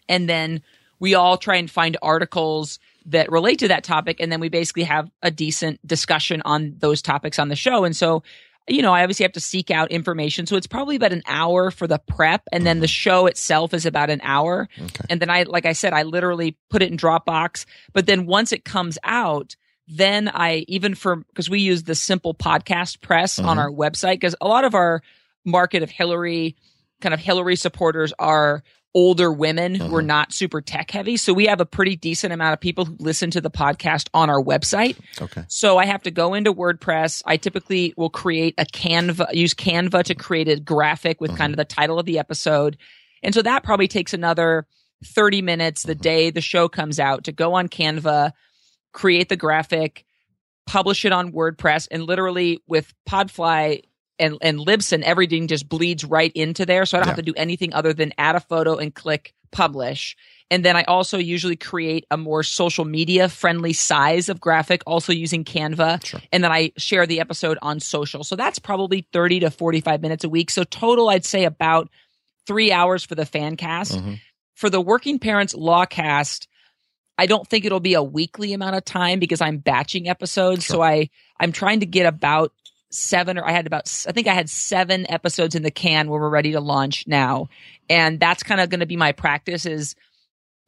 and 0.09 0.29
then 0.29 0.63
we 0.99 1.15
all 1.15 1.37
try 1.37 1.57
and 1.57 1.71
find 1.71 1.97
articles 2.01 2.79
that 3.07 3.31
relate 3.33 3.59
to 3.59 3.69
that 3.69 3.83
topic 3.83 4.21
and 4.21 4.31
then 4.31 4.41
we 4.41 4.49
basically 4.49 4.85
have 4.85 5.11
a 5.23 5.31
decent 5.31 5.85
discussion 5.87 6.41
on 6.45 6.77
those 6.79 7.03
topics 7.03 7.39
on 7.39 7.49
the 7.49 7.57
show 7.57 7.85
and 7.85 7.97
so 7.97 8.23
you 8.69 8.83
know 8.83 8.93
i 8.93 9.03
obviously 9.03 9.25
have 9.25 9.33
to 9.33 9.41
seek 9.41 9.71
out 9.71 9.91
information 9.91 10.47
so 10.47 10.57
it's 10.57 10.67
probably 10.67 10.97
about 10.97 11.13
an 11.13 11.23
hour 11.27 11.71
for 11.71 11.87
the 11.87 11.99
prep 11.99 12.43
and 12.53 12.65
then 12.67 12.81
the 12.81 12.89
show 12.89 13.27
itself 13.27 13.75
is 13.75 13.87
about 13.87 14.11
an 14.11 14.21
hour 14.23 14.69
Okay. 14.81 15.05
and 15.11 15.21
then 15.21 15.31
i 15.31 15.43
like 15.45 15.67
i 15.67 15.73
said 15.73 15.93
i 15.93 16.03
literally 16.03 16.57
put 16.71 16.83
it 16.83 16.91
in 16.91 16.97
dropbox 16.97 17.65
but 17.93 18.07
then 18.07 18.27
once 18.27 18.53
it 18.53 18.65
comes 18.65 18.99
out 19.05 19.57
then 19.89 20.29
i 20.29 20.65
even 20.69 20.95
for 20.95 21.17
because 21.17 21.51
we 21.51 21.61
use 21.61 21.83
the 21.85 21.95
simple 21.95 22.35
podcast 22.35 23.01
press 23.01 23.39
on 23.39 23.57
Mhm. 23.57 23.61
our 23.61 23.71
website 23.71 24.15
because 24.15 24.37
a 24.41 24.47
lot 24.49 24.65
of 24.65 24.75
our 24.75 25.03
market 25.45 25.83
of 25.83 25.91
hillary 25.91 26.55
kind 27.01 27.13
of 27.13 27.19
hillary 27.21 27.57
supporters 27.57 28.13
are 28.19 28.63
older 28.95 29.33
women 29.33 29.75
who 29.75 29.95
are 29.97 30.03
Mhm. 30.03 30.07
not 30.07 30.33
super 30.35 30.61
tech 30.61 30.91
heavy 30.91 31.17
so 31.17 31.33
we 31.33 31.47
have 31.47 31.61
a 31.61 31.67
pretty 31.67 31.97
decent 31.97 32.33
amount 32.33 32.53
of 32.53 32.61
people 32.61 32.85
who 32.85 32.95
listen 33.01 33.31
to 33.31 33.41
the 33.41 33.51
podcast 33.51 34.09
on 34.13 34.29
our 34.29 34.43
website 34.43 34.97
Okay. 35.21 35.45
so 35.49 35.79
I 35.79 35.87
have 35.87 36.03
to 36.03 36.11
go 36.11 36.35
into 36.35 36.53
WordPress. 36.53 37.23
I 37.25 37.39
typically 37.39 37.95
will 37.97 38.11
create 38.11 38.55
a 38.59 38.65
Canva, 38.67 39.33
use 39.35 39.55
Canva 39.55 40.05
to 40.05 40.15
create 40.15 40.49
a 40.49 40.61
graphic 40.61 41.21
with 41.21 41.37
kind 41.39 41.53
of 41.53 41.57
the 41.57 41.65
title 41.65 41.99
of 41.99 42.05
the 42.07 42.19
episode. 42.19 42.77
And 43.23 43.35
so 43.35 43.41
that 43.43 43.63
probably 43.63 43.89
takes 43.89 44.13
another 44.13 44.67
30 45.05 45.41
minutes 45.43 45.83
the 45.85 45.95
day 45.95 46.31
the 46.31 46.41
show 46.41 46.69
comes 46.69 47.01
out 47.01 47.25
to 47.25 47.33
go 47.33 47.55
on 47.55 47.69
Canva, 47.69 48.33
create 48.93 49.29
the 49.31 49.37
graphic, 49.37 50.05
publish 50.67 51.05
it 51.05 51.13
on 51.13 51.33
WordPress, 51.33 51.89
and 51.91 52.05
literally 52.05 52.59
with 52.69 52.93
Podfly 53.09 53.83
and, 54.23 54.39
and 54.41 54.59
Libsyn, 54.59 55.03
everything 55.03 55.49
just 55.49 55.69
bleeds 55.69 56.05
right 56.05 56.33
into 56.35 56.65
there. 56.65 56.87
So 56.87 56.97
I 56.97 57.01
don't 57.01 57.09
Yeah. 57.09 57.11
have 57.11 57.17
to 57.25 57.31
do 57.33 57.35
anything 57.37 57.75
other 57.75 57.93
than 57.93 58.13
add 58.17 58.37
a 58.37 58.41
photo 58.41 58.77
and 58.77 58.95
click 58.95 59.35
publish. 59.51 60.17
And 60.51 60.65
then 60.65 60.77
I 60.77 60.85
also 60.85 61.19
usually 61.19 61.57
create 61.57 62.07
a 62.11 62.17
more 62.17 62.43
social 62.43 62.85
media 62.85 63.29
friendly 63.29 63.73
size 63.75 64.29
of 64.29 64.41
graphic, 64.41 64.83
also 64.87 65.13
using 65.13 65.45
Canva. 65.45 66.05
Sure. 66.05 66.21
And 66.33 66.43
then 66.43 66.53
I 66.53 66.73
share 66.79 67.07
the 67.07 67.21
episode 67.21 67.59
on 67.61 67.81
social. 67.81 68.25
So 68.25 68.37
that's 68.37 68.59
probably 68.59 69.07
30 69.13 69.41
to 69.41 69.51
45 69.51 70.01
minutes 70.01 70.25
a 70.25 70.29
week. 70.29 70.51
So 70.51 70.65
total, 70.65 71.09
I'd 71.11 71.25
say 71.25 71.45
about 71.45 71.91
three 72.47 72.73
hours 72.73 73.05
for 73.05 73.15
the 73.15 73.27
fan 73.27 73.57
cast. 73.57 73.93
Mhm. 73.99 74.21
For 74.55 74.71
the 74.71 74.81
working 74.81 75.19
parents 75.19 75.55
law 75.55 75.85
cast, 75.87 76.49
I 77.19 77.27
don't 77.27 77.47
think 77.47 77.65
it'll 77.65 77.81
be 77.81 77.95
a 77.95 78.03
weekly 78.03 78.53
amount 78.53 78.77
of 78.77 78.85
time 78.85 79.19
because 79.19 79.41
I'm 79.41 79.59
batching 79.59 80.09
episodes. 80.09 80.67
So 80.67 80.83
I, 80.83 81.09
I'm 81.39 81.53
trying 81.53 81.81
to 81.81 81.87
get 81.87 82.07
about 82.07 82.53
seven 82.93 83.39
or 83.39 83.45
I 83.45 83.53
had 83.53 83.67
about, 83.67 83.91
I 84.07 84.13
think 84.13 84.27
I 84.29 84.35
had 84.35 84.49
seven 84.51 85.11
episodes 85.11 85.55
in 85.55 85.63
the 85.63 85.71
can 85.71 86.09
where 86.09 86.21
we're 86.21 86.29
ready 86.29 86.53
to 86.53 86.61
launch 86.61 87.07
now. 87.07 87.49
And 87.89 88.21
that's 88.21 88.43
kind 88.43 88.61
of 88.61 88.71
going 88.71 88.81
to 88.81 88.87
be 88.87 88.97
my 88.97 89.13
practice 89.13 89.67
is, 89.67 89.95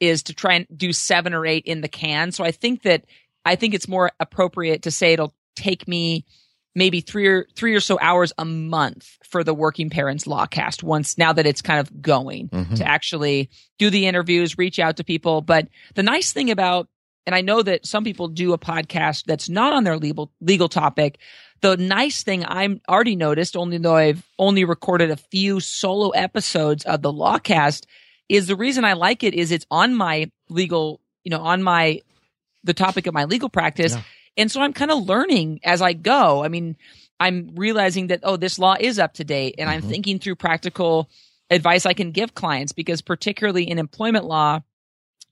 is 0.00 0.24
to 0.24 0.34
try 0.34 0.54
and 0.54 0.66
do 0.74 0.92
seven 0.92 1.34
or 1.34 1.46
eight 1.46 1.64
in 1.66 1.80
the 1.80 1.88
can. 1.88 2.32
So 2.32 2.42
I 2.44 2.50
think 2.50 2.82
that, 2.82 3.04
I 3.44 3.56
think 3.56 3.74
it's 3.74 3.88
more 3.88 4.10
appropriate 4.18 4.82
to 4.82 4.90
say 4.90 5.12
it'll 5.12 5.34
take 5.54 5.86
me 5.86 6.24
maybe 6.74 7.00
three 7.00 7.28
or 7.28 7.46
three 7.54 7.74
or 7.74 7.78
so 7.80 7.98
hours 8.00 8.32
a 8.36 8.44
month 8.44 9.08
for 9.22 9.44
the 9.44 9.54
working 9.54 9.90
parents 9.90 10.26
law 10.26 10.44
cast 10.44 10.82
once 10.82 11.16
now 11.16 11.32
that 11.32 11.46
it's 11.46 11.62
kind 11.62 11.78
of 11.78 12.02
going 12.02 12.48
Mhm. 12.48 12.76
to 12.78 12.84
actually 12.84 13.48
do 13.78 13.90
the 13.90 14.06
interviews, 14.06 14.58
reach 14.58 14.80
out 14.80 14.96
to 14.96 15.04
people. 15.04 15.40
But 15.40 15.68
the 15.94 16.02
nice 16.02 16.32
thing 16.32 16.50
about, 16.50 16.88
and 17.26 17.34
I 17.34 17.40
know 17.40 17.62
that 17.62 17.86
some 17.86 18.04
people 18.04 18.28
do 18.28 18.52
a 18.52 18.58
podcast 18.58 19.24
that's 19.24 19.48
not 19.48 19.72
on 19.72 19.84
their 19.84 19.96
legal 19.98 20.32
legal 20.40 20.68
topic. 20.68 21.18
The 21.60 21.76
nice 21.76 22.22
thing 22.22 22.44
I'm 22.46 22.80
already 22.88 23.16
noticed, 23.16 23.56
only 23.56 23.78
though 23.78 23.96
I've 23.96 24.22
only 24.38 24.64
recorded 24.64 25.10
a 25.10 25.16
few 25.16 25.60
solo 25.60 26.10
episodes 26.10 26.84
of 26.84 27.00
the 27.00 27.12
Lawcast, 27.12 27.86
is 28.28 28.46
the 28.46 28.56
reason 28.56 28.84
I 28.84 28.92
like 28.92 29.22
it 29.22 29.34
is 29.34 29.50
it's 29.50 29.66
on 29.70 29.94
my 29.94 30.30
legal, 30.48 31.00
you 31.24 31.30
know, 31.30 31.40
on 31.40 31.62
my 31.62 32.00
the 32.64 32.74
topic 32.74 33.06
of 33.06 33.14
my 33.14 33.24
legal 33.24 33.48
practice. 33.48 33.92
Yeah. 33.92 34.02
And 34.36 34.50
so 34.50 34.60
I'm 34.60 34.72
kind 34.72 34.90
of 34.90 35.06
learning 35.06 35.60
as 35.64 35.80
I 35.80 35.92
go. 35.92 36.42
I 36.44 36.48
mean, 36.48 36.76
I'm 37.20 37.52
realizing 37.54 38.08
that, 38.08 38.20
oh, 38.22 38.36
this 38.36 38.58
law 38.58 38.74
is 38.78 38.98
up 38.98 39.14
to 39.14 39.24
date. 39.24 39.54
And 39.58 39.70
I'm 39.70 39.82
Mhm. 39.82 39.88
thinking 39.88 40.18
through 40.18 40.34
practical 40.36 41.08
advice 41.50 41.86
I 41.86 41.92
can 41.92 42.10
give 42.10 42.34
clients 42.34 42.72
because, 42.72 43.00
particularly 43.00 43.70
in 43.70 43.78
employment 43.78 44.24
law, 44.24 44.60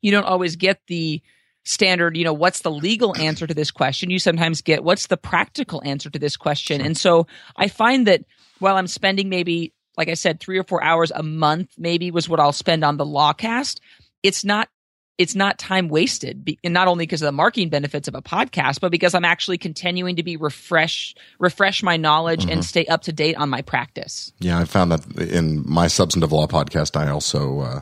you 0.00 0.12
don't 0.12 0.24
always 0.24 0.56
get 0.56 0.80
the 0.86 1.20
standard, 1.64 2.16
you 2.16 2.24
know, 2.24 2.32
what's 2.32 2.60
the 2.60 2.70
legal 2.70 3.16
answer 3.16 3.46
to 3.46 3.54
this 3.54 3.70
question? 3.70 4.10
You 4.10 4.18
sometimes 4.18 4.62
get 4.62 4.84
what's 4.84 5.06
the 5.06 5.16
practical 5.16 5.82
answer 5.84 6.10
to 6.10 6.18
this 6.18 6.36
question. 6.36 6.80
And 6.80 6.96
so 6.96 7.26
I 7.56 7.68
find 7.68 8.06
that 8.06 8.24
while 8.58 8.76
I'm 8.76 8.86
spending 8.86 9.28
maybe, 9.28 9.72
like 9.96 10.08
I 10.08 10.14
said, 10.14 10.40
three 10.40 10.58
or 10.58 10.64
four 10.64 10.82
hours 10.82 11.12
a 11.14 11.22
month, 11.22 11.70
maybe 11.78 12.10
was 12.10 12.28
what 12.28 12.40
I'll 12.40 12.52
spend 12.52 12.84
on 12.84 12.96
the 12.96 13.06
lawcast, 13.06 13.80
it's 14.22 14.44
not 14.44 14.68
it's 15.18 15.34
not 15.34 15.58
time 15.58 15.88
wasted 15.88 16.44
be, 16.44 16.58
and 16.64 16.72
not 16.72 16.88
only 16.88 17.04
because 17.04 17.20
of 17.20 17.26
the 17.26 17.32
marketing 17.32 17.68
benefits 17.68 18.08
of 18.08 18.14
a 18.14 18.22
podcast 18.22 18.80
but 18.80 18.90
because 18.90 19.14
i'm 19.14 19.26
actually 19.26 19.58
continuing 19.58 20.16
to 20.16 20.22
be 20.22 20.38
refresh 20.38 21.14
refresh 21.38 21.82
my 21.82 21.98
knowledge 21.98 22.46
and 22.46 22.64
stay 22.64 22.86
up 22.86 23.02
to 23.02 23.12
date 23.12 23.36
on 23.36 23.50
my 23.50 23.60
practice 23.60 24.32
Yeah, 24.40 24.58
I 24.58 24.64
found 24.64 24.90
that 24.92 25.06
in 25.30 25.62
my 25.66 25.86
substantive 25.86 26.32
law 26.32 26.46
podcast, 26.46 26.96
I 26.96 27.08
also 27.08 27.60
uh, 27.60 27.80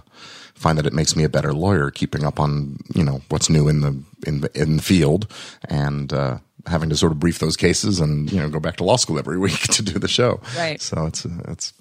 find 0.60 0.76
that 0.76 0.86
it 0.86 0.92
makes 0.92 1.16
me 1.16 1.24
a 1.24 1.28
better 1.28 1.54
lawyer, 1.54 1.90
keeping 1.90 2.24
up 2.24 2.38
on 2.38 2.78
you 2.94 3.02
know 3.02 3.22
what's 3.30 3.48
new 3.48 3.66
in 3.66 3.80
the 3.80 4.00
in 4.26 4.42
the, 4.42 4.60
in 4.60 4.76
the 4.76 4.82
field, 4.82 5.26
and 5.68 6.12
uh, 6.12 6.38
having 6.66 6.90
to 6.90 6.96
sort 6.96 7.12
of 7.12 7.18
brief 7.18 7.38
those 7.38 7.56
cases 7.56 7.98
and 7.98 8.30
you 8.30 8.38
know 8.38 8.48
go 8.48 8.60
back 8.60 8.76
to 8.76 8.84
law 8.84 8.96
school 8.96 9.18
every 9.18 9.38
week 9.46 9.60
to 9.62 9.82
do 9.82 9.98
the 9.98 10.08
show. 10.08 10.40
Right. 10.56 10.80
So 10.80 11.06
it's 11.06 11.24
it's 11.48 11.72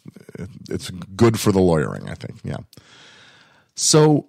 it's 0.70 0.90
good 1.16 1.40
for 1.40 1.52
the 1.52 1.60
lawyering, 1.60 2.10
I 2.10 2.16
think. 2.16 2.40
Yeah. 2.44 2.60
So 3.76 4.28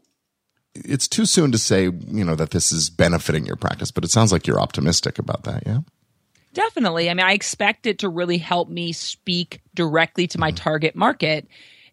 it's 0.75 1.09
too 1.09 1.27
soon 1.27 1.53
to 1.53 1.59
say 1.59 1.85
you 1.85 2.25
know 2.25 2.35
that 2.35 2.51
this 2.51 2.73
is 2.73 2.91
benefiting 2.91 3.47
your 3.47 3.57
practice, 3.57 3.93
but 3.93 4.05
it 4.05 4.11
sounds 4.11 4.33
like 4.33 4.47
you're 4.47 4.61
optimistic 4.61 5.19
about 5.19 5.45
that. 5.45 5.63
Yeah. 5.65 5.81
Definitely. 6.53 7.09
I 7.09 7.15
mean, 7.15 7.27
I 7.27 7.35
expect 7.35 7.87
it 7.87 8.01
to 8.01 8.09
really 8.09 8.39
help 8.39 8.69
me 8.69 8.91
speak 8.93 9.61
directly 9.75 10.27
to 10.27 10.39
my 10.41 10.51
target 10.51 10.97
market. 10.97 11.47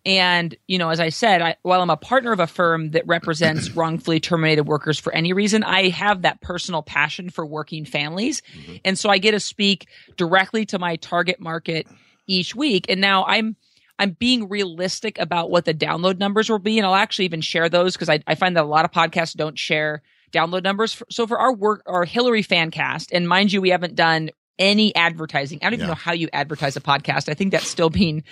And, 0.08 0.56
you 0.67 0.78
know, 0.78 0.88
as 0.89 1.02
I 1.02 1.10
said, 1.10 1.41
I, 1.41 1.58
while 1.63 1.82
I'm 1.82 1.89
a 1.89 1.98
partner 1.98 2.32
of 2.32 2.39
a 2.39 2.48
firm 2.48 2.91
that 2.91 3.06
represents 3.06 3.70
wrongfully 3.76 4.22
terminated 4.22 4.63
workers 4.63 4.98
for 4.98 5.13
any 5.13 5.34
reason, 5.34 5.63
I 5.63 5.89
have 5.89 6.22
that 6.22 6.39
personal 6.39 6.82
passion 6.82 7.30
for 7.30 7.46
working 7.46 7.84
families. 7.84 8.41
Mm-hmm. 8.58 8.76
And 8.86 8.98
so 8.98 9.10
I 9.10 9.17
get 9.17 9.32
to 9.32 9.41
speak 9.41 9.89
directly 10.15 10.65
to 10.67 10.80
my 10.80 10.96
target 10.96 11.41
market 11.41 11.88
each 12.26 12.56
week. 12.56 12.86
And 12.88 13.02
now 13.02 13.26
I'm, 13.26 13.58
I'm 14.00 14.12
being 14.12 14.48
realistic 14.48 15.20
about 15.20 15.52
what 15.52 15.65
the 15.65 15.74
download 15.74 16.20
numbers 16.20 16.50
will 16.50 16.58
be. 16.60 16.80
And 16.80 16.88
I'll 16.88 16.96
actually 16.96 17.26
even 17.26 17.41
share 17.41 17.67
those 17.67 17.93
because 17.93 18.10
I, 18.10 18.22
I 18.26 18.36
find 18.36 18.56
that 18.56 18.63
a 18.63 18.67
lot 18.67 18.86
of 18.86 18.91
podcasts 18.91 19.36
don't 19.36 19.60
share 19.60 20.04
download 20.32 20.63
numbers. 20.63 20.93
For, 20.93 21.06
so 21.10 21.28
for 21.28 21.38
our 21.38 21.54
work, 21.54 21.84
our 21.86 22.06
Hillary 22.06 22.43
fan 22.43 22.72
cast, 22.72 23.12
and 23.12 23.28
mind 23.28 23.52
you, 23.52 23.60
we 23.60 23.72
haven't 23.72 23.96
done 23.96 24.30
any 24.60 24.96
advertising. 24.96 25.60
I 25.62 25.65
don't 25.65 25.74
even 25.74 25.84
Yeah. 25.86 25.89
know 25.89 25.96
how 25.96 26.13
you 26.13 26.30
advertise 26.34 26.76
a 26.76 26.82
podcast. 26.82 27.30
I 27.30 27.34
think 27.36 27.52
that's 27.52 27.67
still 27.67 27.89
being 27.91 28.24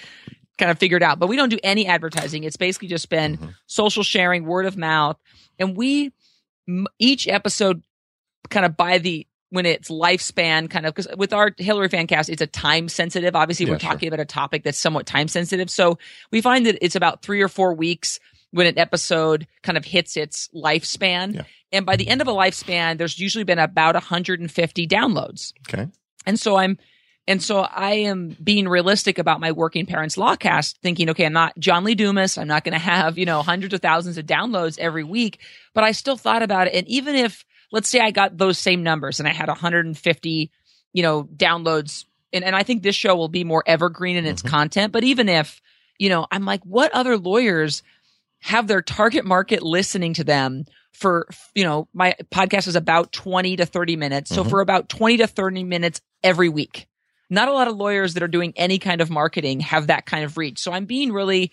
kind 0.58 0.72
of 0.72 0.80
figured 0.80 1.04
out, 1.04 1.20
but 1.20 1.28
we 1.28 1.36
don't 1.36 1.50
do 1.50 1.60
any 1.63 1.88
advertising. 1.88 2.44
It's 2.44 2.58
basically 2.58 2.88
just 2.88 3.10
been 3.10 3.38
mm-hmm. 3.38 3.50
social 3.68 4.04
sharing, 4.04 4.46
word 4.46 4.65
of 4.65 4.78
mouth. 4.78 5.18
And 5.60 5.76
we, 5.76 6.13
each 7.00 7.28
episode 7.28 7.84
kind 8.50 8.65
of 8.65 8.78
by 8.78 8.98
the, 8.98 9.28
when 9.50 9.65
it's 9.65 9.89
lifespan 9.89 10.70
kind 10.70 10.86
of, 10.86 10.94
because 10.94 11.13
with 11.18 11.34
our 11.34 11.52
Hillary 11.58 11.89
fan 11.89 12.08
cast, 12.08 12.30
it's 12.30 12.41
a 12.41 12.48
time 12.48 12.89
sensitive. 12.89 13.36
Obviously, 13.36 13.65
Yeah, 13.65 13.74
we're 13.74 13.80
sure. 13.80 13.91
talking 13.91 14.08
about 14.08 14.20
a 14.20 14.26
topic 14.26 14.63
that's 14.63 14.78
somewhat 14.78 15.06
time 15.06 15.28
sensitive. 15.28 15.70
So 15.70 15.98
we 16.32 16.41
find 16.41 16.65
that 16.65 16.78
it's 16.82 16.96
about 16.96 17.22
three 17.22 17.41
or 17.41 17.48
four 17.48 17.74
weeks 17.74 18.20
when 18.52 18.68
an 18.68 18.80
episode 18.80 19.48
kind 19.63 19.78
of 19.78 19.86
hits 19.86 20.15
its 20.15 20.50
lifespan. 20.56 21.36
Yeah. 21.36 21.44
And 21.72 21.86
by 21.86 21.98
the 21.98 22.08
end 22.08 22.22
of 22.22 22.28
a 22.28 22.32
lifespan, 22.32 22.98
there's 22.98 23.20
usually 23.20 23.44
been 23.44 23.60
about 23.60 23.96
150 23.96 24.88
downloads. 24.88 25.54
Okay. 25.68 25.88
And 26.26 26.39
so 26.39 26.56
I'm, 26.56 26.78
and 27.28 27.42
so 27.42 27.60
I 27.60 27.94
am 27.94 28.36
being 28.44 28.68
realistic 28.68 29.18
about 29.18 29.40
my 29.40 29.52
working 29.52 29.86
parents 29.86 30.18
law 30.18 30.36
cast, 30.36 30.80
thinking, 30.82 31.10
okay, 31.10 31.26
I'm 31.26 31.34
not 31.34 31.58
John 31.58 31.84
Lee 31.84 31.96
Dumas. 31.96 32.38
I'm 32.38 32.48
not 32.48 32.64
going 32.64 32.74
to 32.74 32.80
have, 32.80 33.18
you 33.18 33.26
know, 33.26 33.42
hundreds 33.42 33.74
of 33.74 33.82
thousands 33.82 34.18
of 34.18 34.26
downloads 34.26 34.78
every 34.78 35.04
week, 35.04 35.40
but 35.74 35.84
I 35.84 35.92
still 35.92 36.18
thought 36.18 36.44
about 36.44 36.68
it. 36.68 36.76
And 36.76 36.88
even 36.88 37.16
if, 37.16 37.44
let's 37.72 37.90
say 37.90 38.00
I 38.00 38.12
got 38.12 38.38
those 38.38 38.60
same 38.60 38.84
numbers 38.84 39.20
and 39.20 39.28
I 39.28 39.34
had 39.34 39.48
150, 39.48 40.52
you 40.94 41.04
know, 41.04 41.24
downloads, 41.24 42.06
and, 42.32 42.44
and 42.44 42.56
I 42.56 42.64
think 42.64 42.84
this 42.84 42.96
show 42.96 43.16
will 43.16 43.28
be 43.30 43.44
more 43.44 43.64
evergreen 43.66 44.18
in 44.18 44.26
its 44.26 44.42
content, 44.44 44.94
but 44.94 45.04
even 45.04 45.28
if, 45.28 45.62
you 45.98 46.10
know, 46.10 46.28
I'm 46.32 46.46
like, 46.46 46.64
what 46.64 46.92
other 46.94 47.18
lawyers 47.18 47.82
have 48.42 48.68
their 48.68 48.82
target 48.82 49.26
market 49.26 49.64
listening 49.64 50.14
to 50.14 50.24
them 50.24 50.66
for, 50.94 51.28
you 51.56 51.64
know, 51.64 51.88
my 51.94 52.14
podcast 52.32 52.68
is 52.68 52.76
about 52.76 53.12
20 53.12 53.56
to 53.58 53.66
30 53.66 53.96
minutes. 53.96 54.30
So 54.30 54.44
Mhm. 54.44 54.50
for 54.50 54.62
about 54.62 54.90
20 54.90 55.18
to 55.18 55.28
30 55.28 55.64
minutes 55.64 56.02
every 56.24 56.50
week. 56.50 56.88
Not 57.30 57.48
a 57.48 57.54
lot 57.54 57.68
of 57.68 57.76
lawyers 57.76 58.14
that 58.14 58.24
are 58.24 58.28
doing 58.28 58.54
any 58.56 58.78
kind 58.80 59.02
of 59.02 59.10
marketing 59.10 59.60
have 59.62 59.88
that 59.88 60.06
kind 60.06 60.24
of 60.24 60.38
reach. 60.38 60.60
So 60.60 60.72
I'm 60.72 60.86
being 60.86 61.12
really 61.12 61.52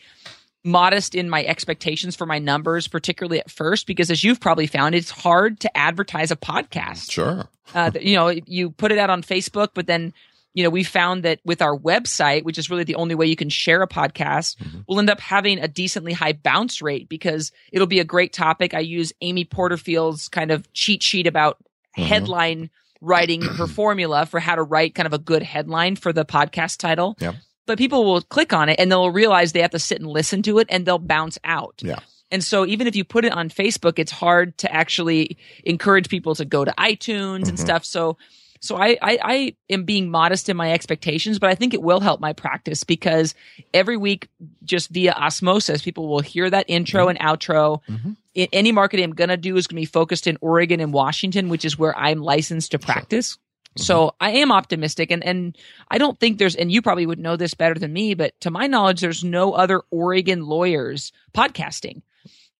modest 0.64 1.14
in 1.14 1.28
my 1.28 1.44
expectations 1.44 2.14
for 2.14 2.26
my 2.26 2.38
numbers, 2.38 2.86
particularly 2.86 3.40
at 3.40 3.50
first, 3.50 3.86
because 3.86 4.10
as 4.10 4.22
you've 4.22 4.40
probably 4.40 4.66
found, 4.66 4.94
it's 4.94 5.10
hard 5.10 5.58
to 5.60 5.76
advertise 5.76 6.30
a 6.30 6.36
podcast 6.36 7.10
Sure. 7.10 7.48
uh, 7.74 7.90
you 8.00 8.14
know, 8.14 8.28
you 8.28 8.70
put 8.70 8.92
it 8.92 8.98
out 8.98 9.10
on 9.10 9.22
Facebook, 9.22 9.70
but 9.74 9.88
then, 9.88 10.12
you 10.54 10.62
know, 10.62 10.70
we 10.70 10.84
found 10.84 11.24
that 11.24 11.40
with 11.44 11.62
our 11.62 11.76
website, 11.76 12.44
which 12.44 12.58
is 12.58 12.70
really 12.70 12.84
the 12.84 12.94
only 12.94 13.16
way 13.16 13.26
you 13.26 13.34
can 13.34 13.48
share 13.48 13.82
a 13.82 13.88
podcast, 13.88 14.56
we'll 14.86 15.00
end 15.00 15.10
up 15.10 15.18
having 15.18 15.58
a 15.58 15.66
decently 15.66 16.12
high 16.12 16.32
bounce 16.34 16.80
rate 16.80 17.08
because 17.08 17.50
it'll 17.72 17.86
be 17.88 17.98
a 18.00 18.04
great 18.04 18.32
topic. 18.32 18.72
I 18.72 18.80
use 18.80 19.12
Amy 19.20 19.44
Porterfield's 19.44 20.28
kind 20.28 20.52
of 20.52 20.70
cheat 20.74 21.02
sheet 21.02 21.26
about 21.26 21.58
Mhm. 21.98 22.04
headline 22.04 22.70
writing, 23.02 23.42
her 23.58 23.66
formula 23.66 24.24
for 24.24 24.40
how 24.40 24.54
to 24.54 24.62
write 24.62 24.94
kind 24.94 25.06
of 25.06 25.12
a 25.12 25.18
good 25.18 25.42
headline 25.42 25.96
for 25.96 26.12
the 26.12 26.24
podcast 26.24 26.78
title. 26.78 27.16
Yep. 27.20 27.34
But 27.66 27.76
people 27.78 28.04
will 28.04 28.22
click 28.22 28.52
on 28.54 28.68
it 28.70 28.78
and 28.80 28.90
they'll 28.90 29.10
realize 29.10 29.52
they 29.52 29.60
have 29.62 29.70
to 29.72 29.78
sit 29.78 30.00
and 30.00 30.08
listen 30.08 30.42
to 30.44 30.58
it 30.58 30.66
and 30.70 30.86
they'll 30.86 30.98
bounce 30.98 31.38
out. 31.44 31.80
Yeah. 31.82 31.98
And 32.30 32.42
so 32.42 32.64
even 32.64 32.86
if 32.86 32.96
you 32.96 33.04
put 33.04 33.24
it 33.26 33.32
on 33.32 33.50
Facebook, 33.50 33.98
it's 33.98 34.10
hard 34.10 34.56
to 34.58 34.72
actually 34.72 35.36
encourage 35.64 36.08
people 36.08 36.34
to 36.36 36.44
go 36.46 36.64
to 36.64 36.72
iTunes 36.78 37.48
and 37.48 37.58
Mhm. 37.58 37.60
stuff. 37.60 37.84
So, 37.84 38.16
so 38.60 38.76
I, 38.76 38.96
I, 39.02 39.18
I 39.22 39.56
am 39.68 39.84
being 39.84 40.08
modest 40.10 40.48
in 40.48 40.56
my 40.56 40.72
expectations, 40.72 41.38
but 41.38 41.50
I 41.50 41.54
think 41.54 41.74
it 41.74 41.82
will 41.82 42.00
help 42.00 42.20
my 42.20 42.32
practice 42.32 42.84
because 42.84 43.34
every 43.74 43.96
week, 43.96 44.28
just 44.64 44.88
via 44.90 45.12
osmosis, 45.12 45.82
people 45.82 46.08
will 46.08 46.20
hear 46.20 46.48
that 46.48 46.66
intro 46.68 47.08
and 47.08 47.18
outro. 47.18 47.80
Mhm. 47.88 48.16
I- 48.36 48.48
Any 48.52 48.72
marketing 48.72 49.04
I'm 49.04 49.14
going 49.14 49.28
to 49.28 49.36
do 49.36 49.56
is 49.56 49.66
going 49.66 49.76
to 49.76 49.82
be 49.82 49.86
focused 49.86 50.26
in 50.26 50.38
Oregon 50.40 50.80
and 50.80 50.92
Washington, 50.92 51.48
which 51.48 51.64
is 51.64 51.78
where 51.78 51.96
I'm 51.96 52.20
licensed 52.22 52.72
to 52.72 52.78
practice. 52.78 53.36
Mm-hmm. 53.36 53.82
So 53.82 54.14
I 54.20 54.32
am 54.32 54.52
optimistic 54.52 55.10
and, 55.10 55.24
and 55.24 55.56
I 55.90 55.98
don't 55.98 56.18
think 56.20 56.38
there's, 56.38 56.56
and 56.56 56.70
you 56.70 56.82
probably 56.82 57.06
would 57.06 57.18
know 57.18 57.36
this 57.36 57.54
better 57.54 57.78
than 57.78 57.92
me, 57.92 58.14
but 58.14 58.38
to 58.40 58.50
my 58.50 58.66
knowledge, 58.66 59.00
there's 59.00 59.24
no 59.24 59.52
other 59.52 59.82
Oregon 59.90 60.44
lawyers 60.44 61.10
podcasting. 61.32 62.02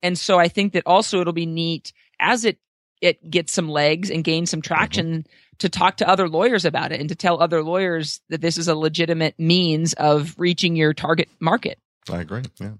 And 0.03 0.19
so 0.19 0.39
I 0.39 0.49
think 0.49 0.73
that 0.73 0.85
also 0.87 1.21
it'll 1.21 1.35
be 1.35 1.47
neat 1.47 1.93
as 2.19 2.45
it, 2.45 2.59
it 3.03 3.31
gets 3.31 3.53
some 3.53 3.69
legs 3.69 4.11
and 4.11 4.25
gains 4.25 4.51
some 4.51 4.63
mm-hmm. 4.63 4.75
traction 4.75 5.27
to 5.59 5.69
talk 5.69 5.99
to 5.99 6.09
other 6.09 6.29
lawyers 6.29 6.65
about 6.65 6.93
it 6.93 7.01
and 7.01 7.09
to 7.11 7.15
tell 7.15 7.43
other 7.43 7.63
lawyers 7.63 8.21
that 8.31 8.41
this 8.41 8.57
is 8.57 8.69
a 8.69 8.75
legitimate 8.75 9.39
means 9.39 9.93
of 9.93 10.35
reaching 10.39 10.77
your 10.77 10.95
target 10.95 11.29
market. 11.41 11.79
I 12.11 12.21
agree. 12.21 12.43
Yeah. 12.59 12.73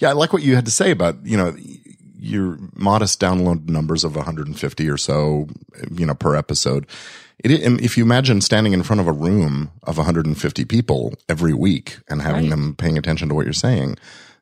Yeah. 0.00 0.08
I 0.08 0.12
like 0.12 0.32
what 0.32 0.42
you 0.42 0.54
had 0.54 0.64
to 0.64 0.70
say 0.70 0.90
about, 0.90 1.24
you 1.24 1.36
know, 1.36 1.54
your 2.24 2.58
modest 2.74 3.20
download 3.20 3.68
numbers 3.68 4.04
of 4.04 4.16
150 4.16 4.88
or 4.88 4.96
so, 4.96 5.46
you 5.90 6.06
know, 6.06 6.14
per 6.14 6.34
episode. 6.34 6.86
It, 7.42 7.60
if 7.82 7.98
you 7.98 8.04
imagine 8.04 8.40
standing 8.40 8.72
in 8.72 8.82
front 8.82 9.00
of 9.00 9.06
a 9.06 9.12
room 9.12 9.70
of 9.82 9.96
150 9.98 10.64
people 10.64 11.12
every 11.28 11.52
week 11.52 11.98
and 12.08 12.22
having 12.22 12.44
right. 12.44 12.50
them 12.50 12.74
paying 12.76 12.96
attention 12.96 13.28
to 13.28 13.34
what 13.34 13.44
you're 13.44 13.52
saying, 13.52 13.96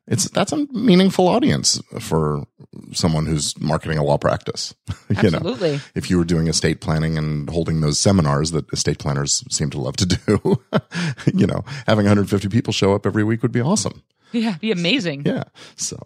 it's 0.07 0.29
that's 0.29 0.51
a 0.51 0.67
meaningful 0.71 1.27
audience 1.27 1.81
for 1.99 2.45
someone 2.91 3.25
who's 3.25 3.59
marketing 3.59 3.97
a 3.97 4.03
law 4.03 4.17
practice. 4.17 4.73
you 5.09 5.15
Absolutely. 5.17 5.73
know, 5.73 5.79
if 5.95 6.09
you 6.09 6.17
were 6.17 6.25
doing 6.25 6.47
estate 6.47 6.81
planning 6.81 7.17
and 7.17 7.49
holding 7.49 7.81
those 7.81 7.99
seminars 7.99 8.51
that 8.51 8.71
estate 8.73 8.99
planners 8.99 9.43
seem 9.49 9.69
to 9.69 9.79
love 9.79 9.95
to 9.97 10.05
do, 10.05 10.61
you 11.33 11.47
know, 11.47 11.63
having 11.87 12.05
150 12.05 12.49
people 12.49 12.73
show 12.73 12.93
up 12.93 13.05
every 13.05 13.23
week 13.23 13.41
would 13.41 13.53
be 13.53 13.61
awesome. 13.61 14.03
Yeah, 14.33 14.57
be 14.59 14.71
amazing. 14.71 15.23
Yeah. 15.25 15.43
So, 15.75 15.97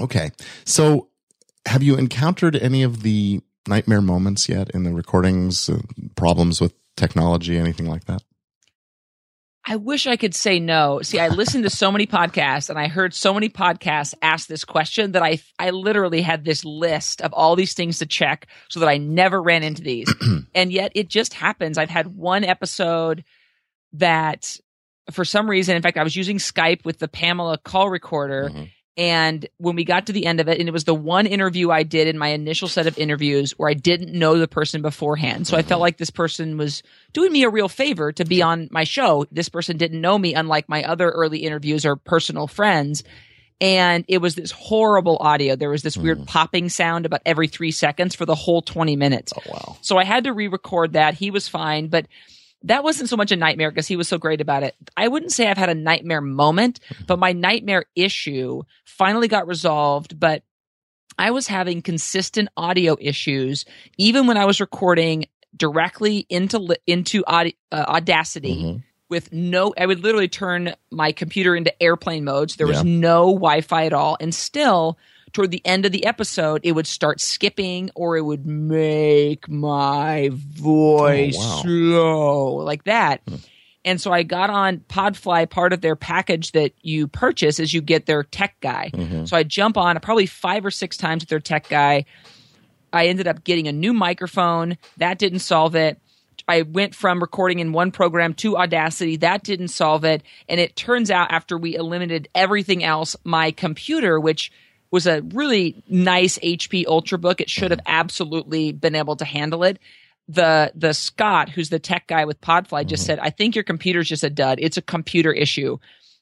okay. 0.00 0.30
So, 0.64 1.08
have 1.66 1.82
you 1.82 1.96
encountered 1.96 2.56
any 2.56 2.82
of 2.82 3.02
the 3.02 3.40
nightmare 3.66 4.00
moments 4.00 4.48
yet 4.48 4.70
in 4.70 4.84
the 4.84 4.92
recordings, 4.92 5.68
uh, 5.68 5.78
problems 6.14 6.60
with 6.60 6.74
technology, 6.96 7.58
anything 7.58 7.86
like 7.86 8.04
that? 8.04 8.22
I 9.68 9.76
wish 9.76 10.06
I 10.06 10.16
could 10.16 10.34
say 10.34 10.60
no. 10.60 11.02
See, 11.02 11.18
I 11.18 11.26
listened 11.26 11.64
to 11.64 11.70
so 11.70 11.90
many 11.90 12.06
podcasts 12.06 12.70
and 12.70 12.78
I 12.78 12.86
heard 12.86 13.12
so 13.12 13.34
many 13.34 13.48
podcasts 13.48 14.14
ask 14.22 14.46
this 14.46 14.64
question 14.64 15.12
that 15.12 15.24
I 15.24 15.40
I 15.58 15.70
literally 15.70 16.22
had 16.22 16.44
this 16.44 16.64
list 16.64 17.20
of 17.20 17.32
all 17.32 17.56
these 17.56 17.74
things 17.74 17.98
to 17.98 18.06
check 18.06 18.46
so 18.68 18.78
that 18.78 18.88
I 18.88 18.98
never 18.98 19.42
ran 19.42 19.64
into 19.64 19.82
these. 19.82 20.12
and 20.54 20.72
yet 20.72 20.92
it 20.94 21.08
just 21.08 21.34
happens. 21.34 21.78
I've 21.78 21.90
had 21.90 22.06
one 22.06 22.44
episode 22.44 23.24
that 23.94 24.56
for 25.10 25.24
some 25.24 25.50
reason, 25.50 25.74
in 25.74 25.82
fact, 25.82 25.98
I 25.98 26.04
was 26.04 26.14
using 26.14 26.38
Skype 26.38 26.84
with 26.84 27.00
the 27.00 27.08
Pamela 27.08 27.58
call 27.58 27.90
recorder 27.90 28.50
mm-hmm. 28.50 28.64
And 28.96 29.46
when 29.58 29.76
we 29.76 29.84
got 29.84 30.06
to 30.06 30.12
the 30.12 30.24
end 30.24 30.40
of 30.40 30.48
it, 30.48 30.58
and 30.58 30.68
it 30.68 30.72
was 30.72 30.84
the 30.84 30.94
one 30.94 31.26
interview 31.26 31.70
I 31.70 31.82
did 31.82 32.08
in 32.08 32.16
my 32.16 32.28
initial 32.28 32.66
set 32.66 32.86
of 32.86 32.96
interviews 32.96 33.52
where 33.58 33.68
I 33.68 33.74
didn't 33.74 34.18
know 34.18 34.38
the 34.38 34.48
person 34.48 34.80
beforehand. 34.80 35.46
So 35.46 35.56
I 35.56 35.62
felt 35.62 35.82
like 35.82 35.98
this 35.98 36.10
person 36.10 36.56
was 36.56 36.82
doing 37.12 37.30
me 37.30 37.42
a 37.42 37.50
real 37.50 37.68
favor 37.68 38.10
to 38.12 38.24
be 38.24 38.40
on 38.40 38.68
my 38.70 38.84
show. 38.84 39.26
This 39.30 39.50
person 39.50 39.76
didn't 39.76 40.00
know 40.00 40.18
me, 40.18 40.34
unlike 40.34 40.70
my 40.70 40.82
other 40.82 41.10
early 41.10 41.40
interviews 41.40 41.84
or 41.84 41.96
personal 41.96 42.46
friends. 42.46 43.04
And 43.60 44.04
it 44.08 44.18
was 44.18 44.34
this 44.34 44.50
horrible 44.50 45.18
audio. 45.20 45.56
There 45.56 45.70
was 45.70 45.82
this 45.82 45.96
weird 45.96 46.20
mm. 46.20 46.26
popping 46.26 46.68
sound 46.70 47.04
about 47.06 47.22
every 47.26 47.48
three 47.48 47.72
seconds 47.72 48.14
for 48.14 48.24
the 48.24 48.34
whole 48.34 48.62
20 48.62 48.96
minutes. 48.96 49.32
Oh, 49.36 49.50
wow. 49.50 49.76
So 49.82 49.98
I 49.98 50.04
had 50.04 50.24
to 50.24 50.32
re 50.32 50.48
record 50.48 50.94
that. 50.94 51.14
He 51.14 51.30
was 51.30 51.48
fine. 51.48 51.88
But 51.88 52.06
that 52.62 52.84
wasn't 52.84 53.08
so 53.08 53.16
much 53.16 53.32
a 53.32 53.36
nightmare 53.36 53.70
because 53.70 53.86
he 53.86 53.96
was 53.96 54.08
so 54.08 54.18
great 54.18 54.40
about 54.40 54.62
it. 54.62 54.74
I 54.96 55.08
wouldn't 55.08 55.32
say 55.32 55.48
I've 55.48 55.58
had 55.58 55.68
a 55.68 55.74
nightmare 55.74 56.20
moment, 56.20 56.80
but 57.06 57.18
my 57.18 57.32
nightmare 57.32 57.84
issue 57.94 58.62
finally 58.84 59.28
got 59.28 59.46
resolved. 59.46 60.18
But 60.18 60.42
I 61.18 61.30
was 61.30 61.46
having 61.46 61.82
consistent 61.82 62.48
audio 62.56 62.96
issues 63.00 63.64
even 63.96 64.26
when 64.26 64.36
I 64.36 64.44
was 64.44 64.60
recording 64.60 65.26
directly 65.56 66.26
into 66.28 66.76
into 66.86 67.24
uh, 67.24 67.50
Audacity. 67.72 68.62
Mm-hmm. 68.62 68.78
With 69.08 69.32
no, 69.32 69.72
I 69.78 69.86
would 69.86 70.02
literally 70.02 70.26
turn 70.26 70.74
my 70.90 71.12
computer 71.12 71.54
into 71.54 71.80
airplane 71.80 72.24
mode. 72.24 72.50
So 72.50 72.56
there 72.58 72.66
was 72.66 72.82
no 72.82 73.26
Wi 73.26 73.60
Fi 73.60 73.86
at 73.86 73.92
all. 73.92 74.16
And 74.18 74.34
still, 74.34 74.98
toward 75.36 75.50
the 75.50 75.62
end 75.66 75.84
of 75.84 75.92
the 75.92 76.06
episode, 76.06 76.62
it 76.64 76.72
would 76.72 76.86
start 76.86 77.20
skipping 77.20 77.90
or 77.94 78.16
it 78.16 78.22
would 78.22 78.46
make 78.46 79.48
my 79.50 80.30
voice 80.32 81.36
oh, 81.38 81.56
wow. 81.56 81.62
slow 81.62 82.54
like 82.54 82.84
that. 82.84 83.20
Hmm. 83.28 83.36
And 83.84 84.00
so 84.00 84.12
I 84.12 84.22
got 84.22 84.48
on 84.48 84.78
Podfly. 84.88 85.48
Part 85.48 85.74
of 85.74 85.82
their 85.82 85.94
package 85.94 86.52
that 86.52 86.72
you 86.80 87.06
purchase 87.06 87.60
is 87.60 87.72
you 87.72 87.82
get 87.82 88.06
their 88.06 88.24
tech 88.24 88.56
guy. 88.60 88.90
Mm-hmm. 88.92 89.26
So 89.26 89.36
I 89.36 89.42
jump 89.42 89.76
on 89.76 90.00
probably 90.00 90.26
five 90.26 90.64
or 90.64 90.70
six 90.70 90.96
times 90.96 91.22
with 91.22 91.28
their 91.28 91.38
tech 91.38 91.68
guy. 91.68 92.06
I 92.92 93.08
ended 93.08 93.28
up 93.28 93.44
getting 93.44 93.68
a 93.68 93.72
new 93.72 93.92
microphone. 93.92 94.78
That 94.96 95.18
didn't 95.18 95.40
solve 95.40 95.76
it. 95.76 96.00
I 96.48 96.62
went 96.62 96.94
from 96.94 97.20
recording 97.20 97.58
in 97.58 97.72
one 97.72 97.92
program 97.92 98.32
to 98.34 98.56
Audacity. 98.56 99.18
That 99.18 99.44
didn't 99.44 99.68
solve 99.68 100.04
it. 100.04 100.22
And 100.48 100.58
it 100.58 100.76
turns 100.76 101.10
out 101.10 101.30
after 101.30 101.58
we 101.58 101.76
eliminated 101.76 102.28
everything 102.34 102.82
else, 102.82 103.16
my 103.22 103.50
computer, 103.50 104.18
which 104.18 104.50
was 104.90 105.06
a 105.06 105.22
really 105.22 105.82
nice 105.88 106.38
HP 106.38 106.84
Ultrabook. 106.86 107.40
It 107.40 107.50
should 107.50 107.70
have 107.70 107.80
absolutely 107.86 108.72
been 108.72 108.94
able 108.94 109.16
to 109.16 109.24
handle 109.24 109.64
it. 109.64 109.78
The 110.28 110.72
the 110.74 110.92
Scott, 110.92 111.48
who's 111.48 111.68
the 111.68 111.78
tech 111.78 112.08
guy 112.08 112.24
with 112.24 112.40
Podfly, 112.40 112.86
just 112.86 113.02
mm-hmm. 113.02 113.06
said, 113.06 113.18
"I 113.20 113.30
think 113.30 113.54
your 113.54 113.64
computer's 113.64 114.08
just 114.08 114.24
a 114.24 114.30
dud. 114.30 114.58
It's 114.60 114.76
a 114.76 114.82
computer 114.82 115.32
issue. 115.32 115.78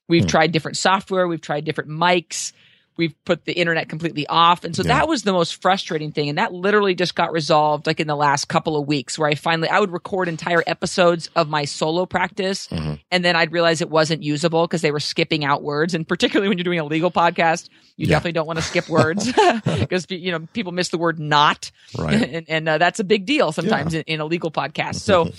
We've 0.09 0.23
mm-hmm. 0.23 0.29
tried 0.29 0.53
different 0.53 0.77
software. 0.77 1.27
We've 1.27 1.41
tried 1.41 1.65
different 1.65 1.91
mics 1.91 2.53
we've 2.97 3.15
put 3.25 3.45
the 3.45 3.53
internet 3.53 3.89
completely 3.89 4.27
off. 4.27 4.65
And 4.65 4.75
so 4.75 4.83
yeah. 4.83 4.99
that 4.99 5.09
was 5.09 5.23
the 5.23 5.33
most 5.33 5.61
frustrating 5.61 6.13
thing. 6.13 6.29
And 6.29 6.39
that 6.39 6.53
literally 6.53 6.95
just 6.95 7.15
got 7.15 7.33
resolved 7.33 7.87
like 7.87 8.01
in 8.01 8.07
the 8.07 8.17
last 8.17 8.47
couple 8.47 8.77
of 8.77 8.87
weeks 8.87 9.19
where 9.19 9.29
I 9.29 9.35
finally, 9.35 9.69
I 9.69 9.81
would 9.81 9.93
record 9.93 10.29
entire 10.29 10.63
episodes 10.67 11.29
of 11.35 11.49
my 11.49 11.65
solo 11.65 12.07
practice. 12.07 12.69
Mm-hmm. 12.69 12.95
And 13.11 13.25
then 13.25 13.35
I'd 13.37 13.53
realize 13.53 13.81
it 13.81 13.91
wasn't 13.91 14.23
usable 14.23 14.67
because 14.67 14.83
they 14.83 14.93
were 14.93 15.01
skipping 15.01 15.45
out 15.45 15.63
words. 15.63 15.95
And 15.95 16.07
particularly 16.07 16.49
when 16.49 16.59
you're 16.59 16.65
doing 16.65 16.79
a 16.79 16.85
legal 16.85 17.11
podcast, 17.11 17.69
you 17.97 18.07
yeah. 18.07 18.17
definitely 18.17 18.33
don't 18.33 18.47
want 18.47 18.59
to 18.59 18.65
skip 18.65 18.89
words 18.89 19.33
because, 19.65 20.07
you 20.11 20.31
know, 20.31 20.47
people 20.53 20.73
miss 20.73 20.91
the 20.91 20.99
word 20.99 21.19
not. 21.19 21.73
Right. 21.99 22.23
and, 22.35 22.49
and 22.49 22.69
uh, 22.69 22.79
that's 22.79 23.01
a 23.01 23.05
big 23.05 23.27
deal 23.27 23.53
sometimes 23.53 23.95
yeah. 23.95 24.03
in, 24.07 24.15
in 24.15 24.21
a 24.21 24.25
legal 24.27 24.51
podcast. 24.51 24.95
So, 25.05 25.31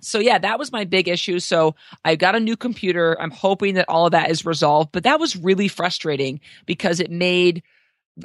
so 0.00 0.18
yeah, 0.18 0.38
that 0.38 0.58
was 0.58 0.72
my 0.72 0.84
big 0.84 1.08
issue. 1.08 1.38
So 1.38 1.74
I 2.04 2.16
got 2.16 2.34
a 2.34 2.40
new 2.40 2.56
computer. 2.56 3.20
I'm 3.20 3.30
hoping 3.30 3.74
that 3.74 3.88
all 3.88 4.06
of 4.06 4.12
that 4.12 4.30
is 4.30 4.44
resolved, 4.44 4.90
but 4.92 5.04
that 5.04 5.20
was 5.20 5.36
really 5.36 5.68
frustrating 5.68 6.40
because 6.66 7.00
it 7.00 7.10
made 7.10 7.62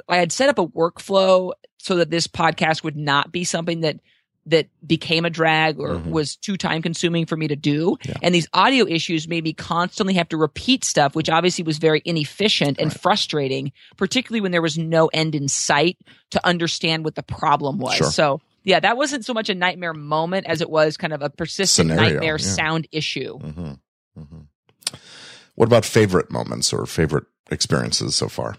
I 0.09 0.17
had 0.17 0.31
set 0.31 0.49
up 0.49 0.59
a 0.59 0.67
workflow 0.67 1.53
so 1.77 1.97
that 1.97 2.09
this 2.09 2.27
podcast 2.27 2.83
would 2.83 2.97
not 2.97 3.31
be 3.31 3.43
something 3.43 3.81
that 3.81 3.99
that 4.47 4.67
became 4.85 5.25
a 5.25 5.29
drag 5.29 5.79
or 5.79 5.95
mm-hmm. 5.95 6.11
was 6.11 6.35
too 6.35 6.55
time 6.55 6.83
consuming 6.83 7.25
for 7.25 7.35
me 7.35 7.47
to 7.47 7.55
do. 7.55 7.97
Yeah. 8.05 8.13
And 8.21 8.33
these 8.33 8.47
audio 8.53 8.85
issues 8.85 9.27
made 9.27 9.43
me 9.43 9.53
constantly 9.53 10.13
have 10.15 10.29
to 10.29 10.37
repeat 10.37 10.83
stuff, 10.83 11.15
which 11.15 11.29
obviously 11.29 11.63
was 11.63 11.79
very 11.79 12.01
inefficient 12.05 12.77
and 12.79 12.91
right. 12.91 12.99
frustrating, 12.99 13.71
particularly 13.97 14.41
when 14.41 14.51
there 14.51 14.61
was 14.61 14.77
no 14.77 15.07
end 15.07 15.33
in 15.33 15.47
sight 15.47 15.97
to 16.31 16.45
understand 16.45 17.03
what 17.03 17.15
the 17.15 17.23
problem 17.23 17.79
was. 17.79 17.95
Sure. 17.95 18.11
So 18.11 18.41
yeah, 18.65 18.79
that 18.79 18.97
wasn't 18.97 19.23
so 19.23 19.33
much 19.33 19.49
a 19.49 19.55
nightmare 19.55 19.93
moment 19.93 20.47
as 20.47 20.59
it 20.59 20.69
was 20.69 20.97
kind 20.97 21.13
of 21.13 21.21
a 21.21 21.29
persistent 21.29 21.89
Scenario, 21.89 22.13
nightmare 22.13 22.37
yeah. 22.39 22.45
sound 22.45 22.87
issue. 22.91 23.39
Mm-hmm. 23.39 23.71
Mm-hmm. 24.19 24.95
What 25.55 25.67
about 25.67 25.85
favorite 25.85 26.29
moments 26.29 26.73
or 26.73 26.85
favorite 26.85 27.25
experiences 27.49 28.15
so 28.15 28.27
far? 28.27 28.57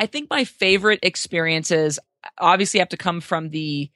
I 0.00 0.06
think 0.06 0.30
my 0.30 0.44
favorite 0.44 1.00
experiences 1.02 1.98
obviously 2.38 2.80
have 2.80 2.88
to 2.90 2.96
come 2.96 3.20
from 3.20 3.50
the 3.50 3.90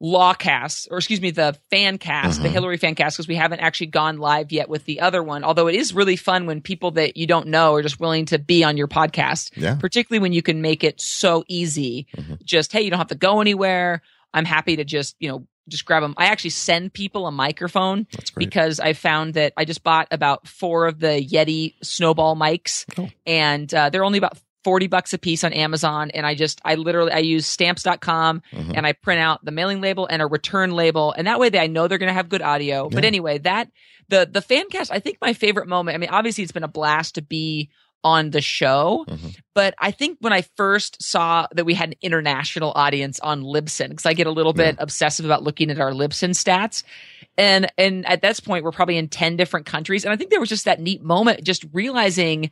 law 0.00 0.32
cast, 0.32 0.86
or 0.90 0.98
excuse 0.98 1.20
me, 1.20 1.32
the 1.32 1.58
fan 1.70 1.98
cast, 1.98 2.34
mm-hmm. 2.34 2.44
the 2.44 2.48
Hillary 2.48 2.76
fan 2.76 2.94
cast, 2.94 3.16
because 3.16 3.26
we 3.26 3.34
haven't 3.34 3.58
actually 3.58 3.88
gone 3.88 4.18
live 4.18 4.52
yet 4.52 4.68
with 4.68 4.84
the 4.84 5.00
other 5.00 5.22
one. 5.22 5.42
Although 5.42 5.66
it 5.66 5.74
is 5.74 5.92
really 5.92 6.16
fun 6.16 6.46
when 6.46 6.60
people 6.60 6.92
that 6.92 7.16
you 7.16 7.26
don't 7.26 7.48
know 7.48 7.74
are 7.74 7.82
just 7.82 7.98
willing 7.98 8.26
to 8.26 8.38
be 8.38 8.62
on 8.62 8.76
your 8.76 8.86
podcast, 8.86 9.50
yeah. 9.56 9.74
particularly 9.74 10.20
when 10.20 10.32
you 10.32 10.42
can 10.42 10.62
make 10.62 10.84
it 10.84 11.00
so 11.00 11.44
easy. 11.48 12.06
Mm-hmm. 12.16 12.34
Just, 12.44 12.72
hey, 12.72 12.82
you 12.82 12.90
don't 12.90 12.98
have 12.98 13.08
to 13.08 13.16
go 13.16 13.40
anywhere. 13.40 14.02
I'm 14.34 14.44
happy 14.44 14.76
to 14.76 14.84
just, 14.84 15.16
you 15.18 15.28
know, 15.28 15.46
just 15.68 15.84
grab 15.84 16.02
them. 16.02 16.14
I 16.16 16.26
actually 16.26 16.50
send 16.50 16.92
people 16.92 17.26
a 17.26 17.32
microphone 17.32 18.06
because 18.36 18.80
I 18.80 18.94
found 18.94 19.34
that 19.34 19.52
I 19.56 19.64
just 19.64 19.84
bought 19.84 20.08
about 20.10 20.48
four 20.48 20.86
of 20.86 20.98
the 20.98 21.24
Yeti 21.24 21.74
snowball 21.82 22.36
mics 22.36 22.86
oh. 22.98 23.10
and 23.26 23.72
uh, 23.72 23.90
they're 23.90 24.04
only 24.04 24.18
about 24.18 24.38
40 24.64 24.86
bucks 24.88 25.12
a 25.12 25.18
piece 25.18 25.44
on 25.44 25.52
Amazon. 25.52 26.10
And 26.10 26.26
I 26.26 26.34
just, 26.34 26.60
I 26.64 26.74
literally, 26.74 27.12
I 27.12 27.18
use 27.18 27.46
stamps.com 27.46 28.42
mm-hmm. 28.52 28.72
and 28.74 28.86
I 28.86 28.92
print 28.92 29.20
out 29.20 29.44
the 29.44 29.50
mailing 29.50 29.80
label 29.80 30.06
and 30.06 30.20
a 30.20 30.26
return 30.26 30.72
label. 30.72 31.12
And 31.12 31.26
that 31.26 31.38
way 31.38 31.48
they, 31.48 31.58
I 31.58 31.68
know 31.68 31.86
they're 31.86 31.98
going 31.98 32.08
to 32.08 32.14
have 32.14 32.28
good 32.28 32.42
audio. 32.42 32.84
Yeah. 32.84 32.94
But 32.94 33.04
anyway, 33.04 33.38
that, 33.38 33.70
the, 34.08 34.28
the 34.30 34.42
fan 34.42 34.68
cast, 34.68 34.90
I 34.90 35.00
think 35.00 35.18
my 35.20 35.32
favorite 35.32 35.68
moment, 35.68 35.94
I 35.94 35.98
mean, 35.98 36.10
obviously 36.10 36.42
it's 36.42 36.52
been 36.52 36.64
a 36.64 36.68
blast 36.68 37.16
to 37.16 37.22
be 37.22 37.70
on 38.04 38.30
the 38.30 38.40
show. 38.40 39.04
Mm-hmm. 39.08 39.28
But 39.54 39.74
I 39.78 39.90
think 39.90 40.18
when 40.20 40.32
I 40.32 40.42
first 40.56 41.02
saw 41.02 41.46
that 41.52 41.64
we 41.64 41.74
had 41.74 41.90
an 41.90 41.94
international 42.00 42.72
audience 42.74 43.18
on 43.20 43.42
Libsyn, 43.42 43.90
because 43.90 44.06
I 44.06 44.14
get 44.14 44.26
a 44.26 44.32
little 44.32 44.52
bit 44.52 44.76
yeah. 44.76 44.82
obsessive 44.82 45.24
about 45.24 45.42
looking 45.42 45.70
at 45.70 45.80
our 45.80 45.92
Libsyn 45.92 46.30
stats. 46.30 46.82
And 47.36 47.70
and 47.76 48.06
at 48.06 48.22
this 48.22 48.40
point 48.40 48.64
we're 48.64 48.72
probably 48.72 48.98
in 48.98 49.08
10 49.08 49.36
different 49.36 49.66
countries. 49.66 50.04
And 50.04 50.12
I 50.12 50.16
think 50.16 50.30
there 50.30 50.40
was 50.40 50.48
just 50.48 50.64
that 50.64 50.80
neat 50.80 51.02
moment, 51.02 51.44
just 51.44 51.64
realizing 51.72 52.50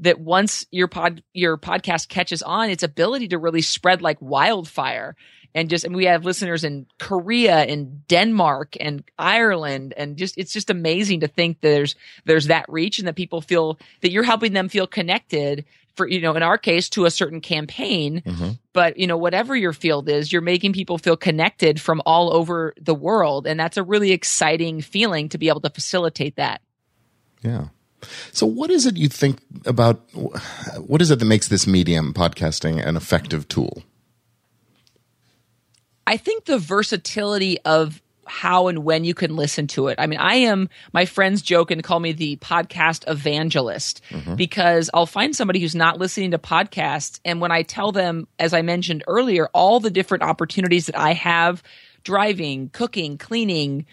that 0.00 0.20
once 0.20 0.66
your 0.70 0.88
pod 0.88 1.22
your 1.32 1.58
podcast 1.58 2.08
catches 2.08 2.42
on, 2.42 2.70
its 2.70 2.82
ability 2.82 3.28
to 3.28 3.38
really 3.38 3.62
spread 3.62 4.02
like 4.02 4.18
wildfire 4.20 5.16
and 5.54 5.70
just 5.70 5.84
and 5.84 5.94
we 5.96 6.04
have 6.06 6.24
listeners 6.24 6.64
in 6.64 6.86
Korea 6.98 7.58
and 7.64 8.06
Denmark 8.08 8.76
and 8.80 9.02
Ireland 9.18 9.94
and 9.96 10.16
just 10.16 10.36
it's 10.38 10.52
just 10.52 10.70
amazing 10.70 11.20
to 11.20 11.28
think 11.28 11.60
that 11.60 11.68
there's 11.68 11.94
there's 12.24 12.46
that 12.46 12.66
reach 12.68 12.98
and 12.98 13.08
that 13.08 13.16
people 13.16 13.40
feel 13.40 13.78
that 14.02 14.10
you're 14.10 14.22
helping 14.24 14.52
them 14.52 14.68
feel 14.68 14.86
connected 14.86 15.64
for 15.96 16.06
you 16.08 16.20
know 16.20 16.34
in 16.36 16.42
our 16.42 16.58
case 16.58 16.88
to 16.90 17.06
a 17.06 17.10
certain 17.10 17.40
campaign 17.40 18.22
Mm-hmm. 18.24 18.50
but 18.72 18.96
you 18.98 19.06
know 19.06 19.16
whatever 19.16 19.56
your 19.56 19.72
field 19.72 20.08
is 20.08 20.32
you're 20.32 20.42
making 20.42 20.72
people 20.72 20.98
feel 20.98 21.16
connected 21.16 21.80
from 21.80 22.00
all 22.06 22.32
over 22.32 22.72
the 22.80 22.94
world 22.94 23.46
and 23.46 23.58
that's 23.58 23.76
a 23.76 23.82
really 23.82 24.12
exciting 24.12 24.80
feeling 24.82 25.28
to 25.30 25.38
be 25.38 25.48
able 25.48 25.60
to 25.62 25.70
facilitate 25.70 26.36
that 26.36 26.60
Yeah. 27.42 27.68
So, 28.32 28.46
what 28.46 28.70
is 28.70 28.86
it 28.86 28.96
you 28.96 29.08
think 29.08 29.38
about? 29.66 30.00
What 30.86 31.02
is 31.02 31.10
it 31.10 31.18
that 31.18 31.24
makes 31.24 31.48
this 31.48 31.66
medium, 31.66 32.12
podcasting, 32.14 32.78
an 32.86 32.96
effective 32.96 33.48
tool? 33.48 33.82
I 36.08 36.16
think 36.16 36.46
the 36.46 36.58
versatility 36.58 37.60
of 37.66 38.00
how 38.24 38.68
and 38.68 38.78
when 38.82 39.04
you 39.04 39.12
can 39.12 39.36
listen 39.36 39.66
to 39.66 39.88
it. 39.88 39.96
I 39.98 40.06
mean, 40.06 40.18
I 40.18 40.36
am, 40.36 40.70
my 40.94 41.04
friends 41.04 41.42
joke 41.42 41.70
and 41.70 41.84
call 41.84 42.00
me 42.00 42.12
the 42.12 42.36
podcast 42.36 43.04
evangelist 43.06 44.00
mm-hmm. 44.08 44.34
because 44.34 44.88
I'll 44.94 45.04
find 45.04 45.36
somebody 45.36 45.60
who's 45.60 45.74
not 45.74 45.98
listening 45.98 46.30
to 46.30 46.38
podcasts. 46.38 47.20
And 47.26 47.42
when 47.42 47.52
I 47.52 47.60
tell 47.60 47.92
them, 47.92 48.26
as 48.38 48.54
I 48.54 48.62
mentioned 48.62 49.04
earlier, 49.06 49.48
all 49.52 49.80
the 49.80 49.90
different 49.90 50.24
opportunities 50.24 50.86
that 50.86 50.98
I 50.98 51.12
have 51.12 51.62
driving, 52.04 52.70
cooking, 52.70 53.18
cleaning, 53.18 53.84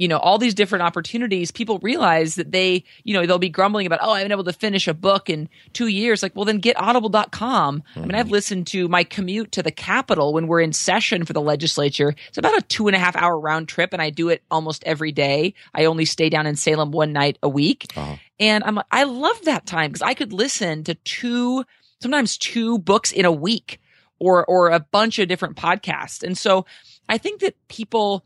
you 0.00 0.08
know, 0.08 0.16
all 0.16 0.38
these 0.38 0.54
different 0.54 0.82
opportunities, 0.82 1.50
people 1.50 1.78
realize 1.80 2.36
that 2.36 2.52
they, 2.52 2.84
you 3.04 3.12
know, 3.12 3.26
they'll 3.26 3.38
be 3.38 3.50
grumbling 3.50 3.84
about, 3.84 3.98
oh, 4.00 4.12
I 4.12 4.20
haven't 4.20 4.30
been 4.30 4.32
able 4.32 4.44
to 4.44 4.58
finish 4.58 4.88
a 4.88 4.94
book 4.94 5.28
in 5.28 5.46
two 5.74 5.88
years. 5.88 6.22
Like, 6.22 6.34
well, 6.34 6.46
then 6.46 6.56
get 6.56 6.80
audible.com. 6.80 7.82
I 7.94 8.00
mean, 8.00 8.14
I've 8.14 8.24
mm-hmm. 8.24 8.32
listened 8.32 8.66
to 8.68 8.88
my 8.88 9.04
commute 9.04 9.52
to 9.52 9.62
the 9.62 9.70
Capitol 9.70 10.32
when 10.32 10.46
we're 10.46 10.62
in 10.62 10.72
session 10.72 11.26
for 11.26 11.34
the 11.34 11.42
legislature. 11.42 12.14
It's 12.28 12.38
about 12.38 12.56
a 12.56 12.62
two 12.62 12.88
and 12.88 12.96
a 12.96 12.98
half 12.98 13.14
hour 13.14 13.38
round 13.38 13.68
trip, 13.68 13.92
and 13.92 14.00
I 14.00 14.08
do 14.08 14.30
it 14.30 14.42
almost 14.50 14.82
every 14.84 15.12
day. 15.12 15.52
I 15.74 15.84
only 15.84 16.06
stay 16.06 16.30
down 16.30 16.46
in 16.46 16.56
Salem 16.56 16.92
one 16.92 17.12
night 17.12 17.36
a 17.42 17.48
week. 17.50 17.92
Uh-huh. 17.94 18.16
And 18.38 18.64
I'm, 18.64 18.80
I 18.90 19.04
love 19.04 19.44
that 19.44 19.66
time 19.66 19.90
because 19.90 20.00
I 20.00 20.14
could 20.14 20.32
listen 20.32 20.82
to 20.84 20.94
two, 20.94 21.62
sometimes 22.00 22.38
two 22.38 22.78
books 22.78 23.12
in 23.12 23.26
a 23.26 23.32
week 23.32 23.78
or, 24.18 24.46
or 24.46 24.70
a 24.70 24.80
bunch 24.80 25.18
of 25.18 25.28
different 25.28 25.58
podcasts. 25.58 26.22
And 26.22 26.38
so 26.38 26.64
I 27.06 27.18
think 27.18 27.42
that 27.42 27.54
people, 27.68 28.24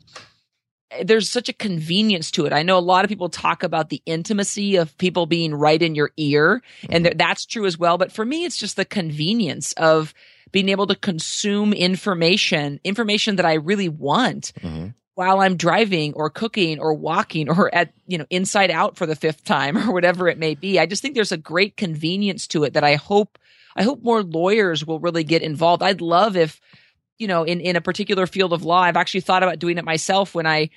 there's 1.02 1.30
such 1.30 1.48
a 1.48 1.52
convenience 1.52 2.30
to 2.32 2.46
it. 2.46 2.52
I 2.52 2.62
know 2.62 2.78
a 2.78 2.80
lot 2.80 3.04
of 3.04 3.08
people 3.08 3.28
talk 3.28 3.62
about 3.62 3.88
the 3.88 4.02
intimacy 4.06 4.76
of 4.76 4.96
people 4.98 5.26
being 5.26 5.54
right 5.54 5.80
in 5.80 5.94
your 5.94 6.10
ear, 6.16 6.62
and 6.88 7.04
th- 7.04 7.16
that's 7.16 7.46
true 7.46 7.66
as 7.66 7.78
well. 7.78 7.98
But 7.98 8.12
for 8.12 8.24
me, 8.24 8.44
it's 8.44 8.56
just 8.56 8.76
the 8.76 8.84
convenience 8.84 9.72
of 9.74 10.14
being 10.52 10.68
able 10.68 10.86
to 10.86 10.94
consume 10.94 11.72
information, 11.72 12.78
information 12.84 13.36
that 13.36 13.46
I 13.46 13.54
really 13.54 13.88
want 13.88 14.52
mm-hmm. 14.60 14.88
while 15.14 15.40
I'm 15.40 15.56
driving 15.56 16.12
or 16.14 16.30
cooking 16.30 16.78
or 16.78 16.94
walking 16.94 17.48
or 17.48 17.74
at, 17.74 17.92
you 18.06 18.18
know, 18.18 18.26
inside 18.30 18.70
out 18.70 18.96
for 18.96 19.04
the 19.04 19.16
fifth 19.16 19.44
time 19.44 19.76
or 19.88 19.92
whatever 19.92 20.28
it 20.28 20.38
may 20.38 20.54
be. 20.54 20.78
I 20.78 20.86
just 20.86 21.02
think 21.02 21.16
there's 21.16 21.32
a 21.32 21.36
great 21.36 21.76
convenience 21.76 22.46
to 22.48 22.62
it 22.62 22.74
that 22.74 22.84
I 22.84 22.94
hope, 22.94 23.36
I 23.74 23.82
hope 23.82 24.02
more 24.04 24.22
lawyers 24.22 24.86
will 24.86 25.00
really 25.00 25.24
get 25.24 25.42
involved. 25.42 25.82
I'd 25.82 26.00
love 26.00 26.36
if, 26.36 26.60
you 27.18 27.26
know, 27.28 27.44
in, 27.44 27.60
in 27.60 27.76
a 27.76 27.80
particular 27.80 28.26
field 28.26 28.52
of 28.52 28.62
law, 28.64 28.80
I've 28.80 28.96
actually 28.96 29.20
thought 29.20 29.42
about 29.42 29.58
doing 29.58 29.78
it 29.78 29.84
myself 29.84 30.34
when 30.34 30.46
I 30.46 30.70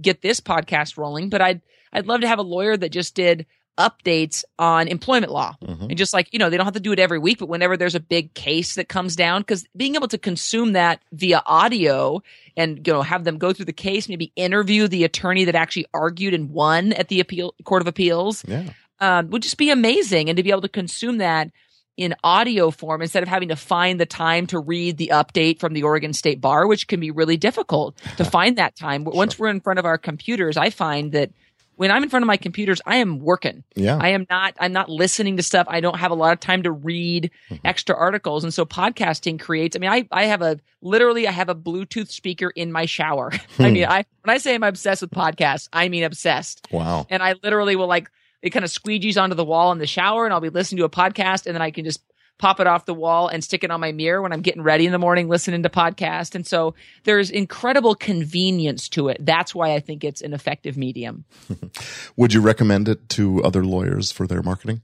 get 0.00 0.22
this 0.22 0.40
podcast 0.40 0.96
rolling, 0.96 1.28
but 1.28 1.40
I'd, 1.40 1.60
I'd 1.92 2.06
love 2.06 2.20
to 2.22 2.28
have 2.28 2.38
a 2.38 2.42
lawyer 2.42 2.76
that 2.76 2.90
just 2.90 3.14
did 3.14 3.46
updates 3.78 4.44
on 4.56 4.86
employment 4.86 5.32
law 5.32 5.56
and 5.60 5.96
just 5.98 6.12
like, 6.14 6.28
you 6.32 6.38
know, 6.38 6.48
they 6.48 6.56
don't 6.56 6.64
have 6.66 6.74
to 6.74 6.80
do 6.80 6.92
it 6.92 7.00
every 7.00 7.18
week, 7.18 7.38
but 7.38 7.48
whenever 7.48 7.76
there's 7.76 7.96
a 7.96 8.00
big 8.00 8.32
case 8.34 8.76
that 8.76 8.88
comes 8.88 9.16
down, 9.16 9.40
because 9.40 9.66
being 9.76 9.96
able 9.96 10.06
to 10.08 10.18
consume 10.18 10.74
that 10.74 11.00
via 11.12 11.42
audio 11.44 12.22
and, 12.56 12.86
you 12.86 12.92
know, 12.92 13.02
have 13.02 13.24
them 13.24 13.36
go 13.36 13.52
through 13.52 13.64
the 13.64 13.72
case, 13.72 14.08
maybe 14.08 14.32
interview 14.36 14.86
the 14.86 15.02
attorney 15.02 15.44
that 15.44 15.56
actually 15.56 15.86
argued 15.92 16.34
and 16.34 16.50
won 16.50 16.92
at 16.92 17.08
the 17.08 17.18
appeal 17.18 17.52
court 17.64 17.82
of 17.82 17.88
appeals 17.88 18.44
Yeah. 18.46 18.70
um, 19.00 19.30
would 19.30 19.42
just 19.42 19.56
be 19.58 19.70
amazing. 19.70 20.28
And 20.28 20.36
to 20.36 20.44
be 20.44 20.50
able 20.50 20.62
to 20.62 20.68
consume 20.68 21.18
that 21.18 21.50
in 21.96 22.14
audio 22.24 22.70
form 22.70 23.02
instead 23.02 23.22
of 23.22 23.28
having 23.28 23.48
to 23.48 23.56
find 23.56 24.00
the 24.00 24.06
time 24.06 24.46
to 24.48 24.58
read 24.58 24.96
the 24.96 25.10
update 25.12 25.60
from 25.60 25.74
the 25.74 25.82
Oregon 25.82 26.12
State 26.12 26.40
Bar, 26.40 26.66
which 26.66 26.88
can 26.88 27.00
be 27.00 27.10
really 27.10 27.36
difficult 27.36 27.96
to 28.16 28.24
find 28.24 28.58
that 28.58 28.76
time. 28.76 29.04
Once 29.04 29.38
we're 29.38 29.48
in 29.48 29.60
front 29.60 29.78
of 29.78 29.84
our 29.84 29.98
computers, 29.98 30.56
I 30.56 30.70
find 30.70 31.12
that 31.12 31.30
when 31.76 31.90
I'm 31.90 32.02
in 32.02 32.08
front 32.08 32.22
of 32.22 32.26
my 32.26 32.36
computers, 32.36 32.80
I 32.86 32.96
am 32.96 33.18
working. 33.18 33.64
Yeah. 33.74 33.98
I 34.00 34.10
am 34.10 34.26
not, 34.30 34.54
I'm 34.60 34.72
not 34.72 34.88
listening 34.88 35.36
to 35.38 35.42
stuff. 35.42 35.66
I 35.68 35.80
don't 35.80 35.98
have 35.98 36.10
a 36.10 36.14
lot 36.14 36.32
of 36.32 36.40
time 36.40 36.62
to 36.64 36.70
read 36.70 37.30
mm-hmm. 37.50 37.66
extra 37.66 37.96
articles. 37.96 38.44
And 38.44 38.54
so 38.54 38.64
podcasting 38.64 39.40
creates, 39.40 39.76
I 39.76 39.80
mean, 39.80 39.90
I, 39.90 40.06
I 40.12 40.26
have 40.26 40.42
a, 40.42 40.60
literally, 40.82 41.26
I 41.26 41.32
have 41.32 41.48
a 41.48 41.54
Bluetooth 41.54 42.08
speaker 42.10 42.50
in 42.50 42.70
my 42.70 42.86
shower. 42.86 43.32
I 43.58 43.70
mean, 43.70 43.84
hmm. 43.84 43.90
I, 43.90 44.04
when 44.22 44.34
I 44.34 44.38
say 44.38 44.54
I'm 44.54 44.62
obsessed 44.62 45.02
with 45.02 45.10
podcasts, 45.10 45.68
I 45.72 45.88
mean 45.88 46.04
obsessed 46.04 46.66
Wow. 46.70 47.06
and 47.10 47.22
I 47.22 47.34
literally 47.42 47.76
will 47.76 47.88
like 47.88 48.10
it 48.44 48.50
kind 48.50 48.64
of 48.64 48.70
squeegees 48.70 49.20
onto 49.20 49.34
the 49.34 49.44
wall 49.44 49.72
in 49.72 49.78
the 49.78 49.86
shower, 49.86 50.26
and 50.26 50.34
I'll 50.34 50.40
be 50.40 50.50
listening 50.50 50.80
to 50.80 50.84
a 50.84 50.90
podcast, 50.90 51.46
and 51.46 51.54
then 51.54 51.62
I 51.62 51.70
can 51.70 51.86
just 51.86 52.02
pop 52.38 52.60
it 52.60 52.66
off 52.66 52.84
the 52.84 52.92
wall 52.92 53.28
and 53.28 53.42
stick 53.42 53.64
it 53.64 53.70
on 53.70 53.80
my 53.80 53.90
mirror 53.90 54.20
when 54.20 54.32
I'm 54.32 54.42
getting 54.42 54.60
ready 54.60 54.84
in 54.84 54.92
the 54.92 54.98
morning 54.98 55.28
listening 55.28 55.62
to 55.62 55.70
podcast. 55.70 56.34
And 56.34 56.46
so 56.46 56.74
there's 57.04 57.30
incredible 57.30 57.94
convenience 57.94 58.88
to 58.90 59.08
it. 59.08 59.16
That's 59.20 59.54
why 59.54 59.72
I 59.72 59.80
think 59.80 60.04
it's 60.04 60.20
an 60.20 60.34
effective 60.34 60.76
medium. 60.76 61.24
Would 62.16 62.34
you 62.34 62.42
recommend 62.42 62.86
it 62.88 63.08
to 63.10 63.42
other 63.42 63.64
lawyers 63.64 64.12
for 64.12 64.26
their 64.26 64.42
marketing? 64.42 64.82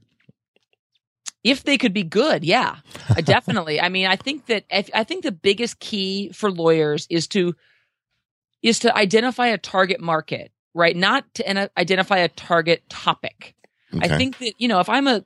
if 1.43 1.63
they 1.63 1.75
could 1.75 1.91
be 1.91 2.03
good 2.03 2.43
yeah 2.43 2.75
definitely 3.23 3.81
i 3.81 3.89
mean 3.89 4.05
i 4.05 4.15
think 4.15 4.45
that 4.45 4.63
if, 4.69 4.91
i 4.93 5.03
think 5.03 5.23
the 5.23 5.31
biggest 5.31 5.79
key 5.79 6.31
for 6.31 6.51
lawyers 6.51 7.07
is 7.09 7.27
to 7.27 7.55
is 8.61 8.77
to 8.77 8.95
identify 8.95 9.47
a 9.47 9.57
target 9.57 9.99
market 9.99 10.51
right 10.73 10.95
not 10.95 11.31
to 11.33 11.69
identify 11.77 12.17
a 12.17 12.27
target 12.29 12.87
topic 12.89 13.55
i 13.99 14.07
think 14.17 14.37
that 14.39 14.53
you 14.57 14.67
know 14.67 14.79
if 14.79 14.89
i'm 14.89 15.07
a 15.07 15.23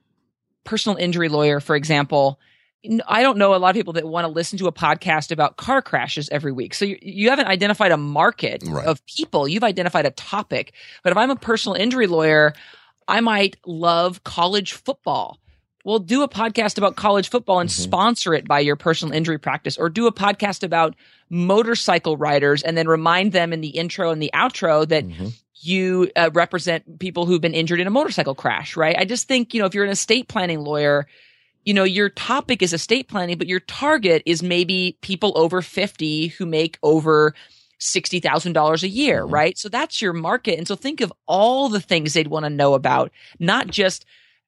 personal 0.63 0.97
injury 0.97 1.29
lawyer 1.29 1.59
for 1.59 1.75
example 1.75 2.39
I 3.07 3.23
don't 3.23 3.39
know 3.39 3.55
a 3.55 3.57
lot 3.57 3.69
of 3.69 3.75
people 3.75 3.93
that 3.93 4.07
want 4.07 4.25
to 4.25 4.31
listen 4.31 4.59
to 4.59 4.67
a 4.67 4.71
podcast 4.71 5.31
about 5.31 5.57
car 5.57 5.81
crashes 5.81 6.29
every 6.29 6.51
week. 6.51 6.75
So 6.75 6.85
you, 6.85 6.99
you 7.01 7.31
haven't 7.31 7.47
identified 7.47 7.91
a 7.91 7.97
market 7.97 8.61
Right. 8.63 8.85
of 8.85 9.03
people. 9.07 9.47
You've 9.47 9.63
identified 9.63 10.05
a 10.05 10.11
topic. 10.11 10.71
But 11.03 11.09
if 11.09 11.17
I'm 11.17 11.31
a 11.31 11.35
personal 11.35 11.75
injury 11.75 12.05
lawyer, 12.05 12.53
I 13.07 13.21
might 13.21 13.57
love 13.65 14.23
college 14.23 14.73
football. 14.73 15.39
Well, 15.85 15.99
do 15.99 16.23
a 16.23 16.27
podcast 16.27 16.79
about 16.79 16.95
college 16.95 17.29
football 17.29 17.59
and 17.59 17.69
mm-hmm. 17.69 17.83
sponsor 17.83 18.33
it 18.33 18.47
by 18.47 18.59
your 18.59 18.75
personal 18.75 19.13
injury 19.13 19.37
practice, 19.37 19.77
or 19.77 19.87
do 19.87 20.07
a 20.07 20.11
podcast 20.11 20.63
about 20.63 20.95
motorcycle 21.29 22.17
riders 22.17 22.63
and 22.63 22.75
then 22.75 22.87
remind 22.87 23.33
them 23.33 23.53
in 23.53 23.61
the 23.61 23.69
intro 23.69 24.09
and 24.09 24.19
the 24.19 24.31
outro 24.33 24.87
that 24.87 25.07
mm-hmm. 25.07 25.27
you 25.53 26.09
uh, 26.15 26.31
represent 26.33 26.97
people 26.97 27.27
who've 27.27 27.39
been 27.39 27.53
injured 27.53 27.79
in 27.79 27.85
a 27.85 27.91
motorcycle 27.91 28.33
crash, 28.33 28.75
right? 28.75 28.95
I 28.97 29.05
just 29.05 29.27
think, 29.27 29.53
you 29.53 29.59
know, 29.59 29.67
if 29.67 29.75
you're 29.75 29.85
an 29.85 29.91
estate 29.91 30.27
planning 30.27 30.59
lawyer, 30.59 31.05
you 31.65 31.73
know, 31.75 31.83
your 31.83 32.09
topic 32.09 32.63
is 32.63 32.73
estate 32.73 33.07
planning, 33.07 33.37
but 33.37 33.47
your 33.47 33.59
target 33.59 34.23
is 34.25 34.41
maybe 34.41 34.97
people 35.01 35.33
over 35.35 35.61
50 35.61 36.29
who 36.29 36.47
make 36.47 36.79
over 36.81 37.35
$60,000 37.79 38.83
a 38.83 38.87
year, 38.87 39.23
mm-hmm. 39.23 39.33
right? 39.33 39.55
So 39.55 39.69
that's 39.69 40.01
your 40.01 40.13
market. 40.13 40.57
And 40.57 40.67
so 40.67 40.75
think 40.75 41.01
of 41.01 41.13
all 41.27 41.69
the 41.69 41.79
things 41.79 42.13
they'd 42.13 42.27
want 42.27 42.45
to 42.45 42.49
know 42.49 42.73
about, 42.73 43.11
not 43.39 43.67
just 43.67 44.03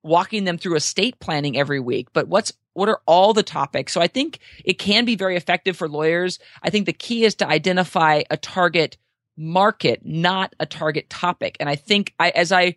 walking 0.08 0.46
them 0.46 0.58
through 0.58 0.76
estate 0.76 1.20
planning 1.20 1.58
every 1.58 1.80
week, 1.80 2.08
but 2.14 2.28
what's 2.28 2.54
what 2.74 2.90
are 2.90 3.02
all 3.06 3.34
the 3.34 3.44
topics? 3.44 3.92
So 3.92 4.02
I 4.02 4.08
think 4.08 4.40
it 4.64 4.76
can 4.76 5.06
be 5.06 5.16
very 5.16 5.36
effective 5.36 5.76
for 5.76 5.90
lawyers. 5.90 6.40
I 6.62 6.70
think 6.70 6.86
the 6.86 6.94
key 6.94 7.26
is 7.26 7.36
to 7.36 7.48
identify 7.48 8.24
a 8.30 8.38
target 8.38 8.98
market, 9.36 10.02
not 10.06 10.56
a 10.60 10.66
target 10.66 11.10
topic. 11.10 11.58
And 11.60 11.68
I 11.70 11.76
think 11.76 12.14
I 12.20 12.30
as 12.30 12.52
I 12.52 12.76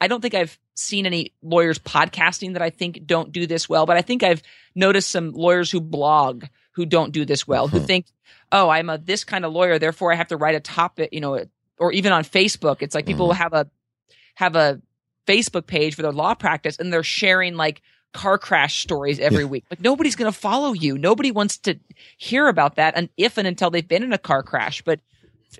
I 0.00 0.06
don't 0.06 0.20
think 0.20 0.34
I've 0.34 0.58
seen 0.74 1.06
any 1.06 1.34
lawyers 1.42 1.78
podcasting 1.78 2.52
that 2.52 2.62
I 2.62 2.70
think 2.70 3.04
don't 3.06 3.32
do 3.32 3.46
this 3.46 3.68
well, 3.68 3.84
but 3.84 3.96
I 3.96 4.02
think 4.02 4.22
I've 4.22 4.42
noticed 4.74 5.10
some 5.10 5.32
lawyers 5.32 5.70
who 5.70 5.80
blog 5.80 6.44
who 6.72 6.86
don't 6.86 7.12
do 7.12 7.24
this 7.24 7.48
well, 7.48 7.66
who 7.66 7.80
hmm. 7.80 7.86
think, 7.86 8.06
"Oh, 8.52 8.68
I'm 8.68 8.88
a 8.88 8.98
this 8.98 9.24
kind 9.24 9.44
of 9.44 9.52
lawyer, 9.52 9.78
therefore 9.78 10.12
I 10.12 10.16
have 10.16 10.28
to 10.28 10.36
write 10.36 10.54
a 10.54 10.60
topic, 10.60 11.10
you 11.12 11.20
know, 11.20 11.44
or 11.78 11.92
even 11.92 12.12
on 12.12 12.22
Facebook, 12.22 12.76
it's 12.80 12.94
like 12.94 13.06
people 13.06 13.26
will 13.26 13.34
have 13.34 13.52
a 13.52 13.68
have 14.34 14.54
a 14.54 14.80
Facebook 15.28 15.66
page 15.66 15.94
for 15.94 16.02
their 16.02 16.12
law 16.12 16.34
practice 16.34 16.78
and 16.78 16.92
they're 16.92 17.02
sharing 17.02 17.54
like 17.54 17.82
car 18.12 18.38
crash 18.38 18.80
stories 18.80 19.18
every 19.20 19.44
week. 19.44 19.64
Like 19.70 19.80
nobody's 19.80 20.16
going 20.16 20.32
to 20.32 20.38
follow 20.38 20.72
you. 20.72 20.96
Nobody 20.96 21.30
wants 21.30 21.58
to 21.58 21.78
hear 22.16 22.48
about 22.48 22.76
that 22.76 22.94
and 22.96 23.08
if 23.16 23.36
and 23.36 23.46
until 23.46 23.70
they've 23.70 23.86
been 23.86 24.02
in 24.02 24.12
a 24.12 24.18
car 24.18 24.42
crash, 24.42 24.82
but 24.82 25.00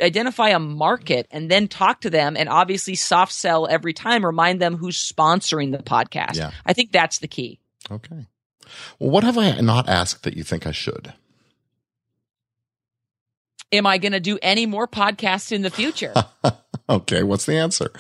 identify 0.01 0.51
a 0.51 0.59
market 0.59 1.27
and 1.31 1.51
then 1.51 1.69
talk 1.69 2.01
to 2.03 2.11
them 2.11 2.37
and 2.37 2.49
obviously 2.49 2.95
soft 2.95 3.33
sell 3.33 3.67
every 3.67 3.93
time 3.93 4.25
remind 4.25 4.61
them 4.61 4.77
who's 4.77 4.97
sponsoring 4.97 5.73
the 5.73 5.79
podcast. 5.79 6.37
Yeah. 6.37 6.53
I 6.65 6.73
think 6.73 6.93
that's 6.93 7.19
the 7.19 7.29
key. 7.29 7.59
Okay. 7.91 8.27
Well, 8.99 9.11
what 9.11 9.25
have 9.25 9.39
I 9.39 9.61
not 9.61 9.89
asked 9.89 10.25
that 10.25 10.37
you 10.37 10.43
think 10.43 10.67
I 10.67 10.73
should? 10.73 11.13
Am 13.71 13.87
I 13.87 13.99
going 13.99 14.13
to 14.13 14.21
do 14.21 14.39
any 14.41 14.65
more 14.67 14.89
podcasts 14.89 15.53
in 15.53 15.63
the 15.63 15.71
future? 15.71 16.15
Okay. 16.91 17.23
What's 17.23 17.45
the 17.45 17.57
answer? 17.57 17.91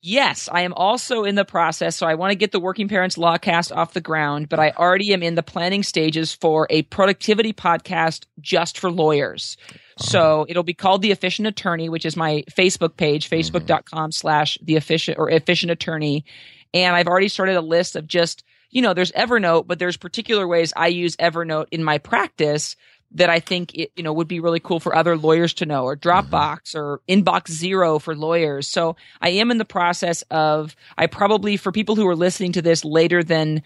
Yes, 0.00 0.48
I 0.50 0.62
am 0.62 0.72
also 0.74 1.24
in 1.24 1.34
the 1.34 1.44
process. 1.44 1.96
So 1.96 2.06
I 2.06 2.14
want 2.14 2.30
to 2.30 2.36
get 2.36 2.52
the 2.52 2.60
Working 2.60 2.88
Parents 2.88 3.16
Lawcast 3.16 3.74
off 3.74 3.94
the 3.94 4.00
ground, 4.00 4.48
but 4.48 4.60
I 4.60 4.70
already 4.70 5.12
am 5.12 5.24
in 5.24 5.34
the 5.34 5.42
planning 5.42 5.82
stages 5.82 6.32
for 6.32 6.68
a 6.70 6.82
productivity 6.82 7.52
podcast 7.52 8.24
just 8.40 8.78
for 8.78 8.92
lawyers. 8.92 9.56
So 9.98 10.42
uh-huh. 10.42 10.46
it'll 10.48 10.62
be 10.62 10.74
called 10.74 11.02
The 11.02 11.10
Efficient 11.10 11.48
Attorney, 11.48 11.88
which 11.88 12.06
is 12.06 12.16
my 12.16 12.44
Facebook 12.50 12.96
page, 12.96 13.28
mm-hmm. 13.28 13.56
facebook.com 13.56 14.12
slash 14.12 14.56
the 14.62 14.76
efficient 14.76 15.18
or 15.18 15.30
efficient 15.30 15.72
attorney. 15.72 16.24
And 16.72 16.94
I've 16.94 17.08
already 17.08 17.28
started 17.28 17.56
a 17.56 17.60
list 17.60 17.96
of 17.96 18.06
just 18.06 18.44
you 18.70 18.82
know, 18.82 18.92
there's 18.92 19.12
Evernote, 19.12 19.66
but 19.66 19.78
there's 19.78 19.96
particular 19.96 20.46
ways 20.46 20.72
I 20.76 20.88
use 20.88 21.16
Evernote 21.16 21.68
in 21.70 21.82
my 21.82 21.98
practice 21.98 22.76
that 23.12 23.30
I 23.30 23.40
think 23.40 23.74
it, 23.74 23.90
you 23.96 24.02
know, 24.02 24.12
would 24.12 24.28
be 24.28 24.40
really 24.40 24.60
cool 24.60 24.80
for 24.80 24.94
other 24.94 25.16
lawyers 25.16 25.54
to 25.54 25.66
know 25.66 25.84
or 25.84 25.96
Dropbox 25.96 26.74
mm-hmm. 26.74 26.78
or 26.78 27.00
Inbox 27.08 27.50
Zero 27.50 27.98
for 27.98 28.14
lawyers. 28.14 28.68
So 28.68 28.96
I 29.20 29.30
am 29.30 29.50
in 29.50 29.58
the 29.58 29.64
process 29.64 30.22
of, 30.30 30.76
I 30.96 31.06
probably, 31.06 31.56
for 31.56 31.72
people 31.72 31.96
who 31.96 32.06
are 32.06 32.16
listening 32.16 32.52
to 32.52 32.62
this 32.62 32.84
later 32.84 33.22
than, 33.22 33.62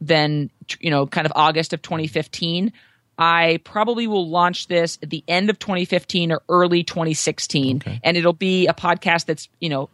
than, 0.00 0.50
you 0.80 0.90
know, 0.90 1.06
kind 1.06 1.26
of 1.26 1.32
August 1.36 1.72
of 1.72 1.82
2015, 1.82 2.72
I 3.18 3.60
probably 3.62 4.08
will 4.08 4.28
launch 4.28 4.66
this 4.66 4.98
at 5.02 5.10
the 5.10 5.22
end 5.28 5.48
of 5.48 5.58
2015 5.60 6.32
or 6.32 6.42
early 6.48 6.82
2016. 6.82 7.76
Okay. 7.76 8.00
And 8.02 8.16
it'll 8.16 8.32
be 8.32 8.66
a 8.66 8.74
podcast 8.74 9.26
that's, 9.26 9.48
you 9.60 9.68
know, 9.68 9.90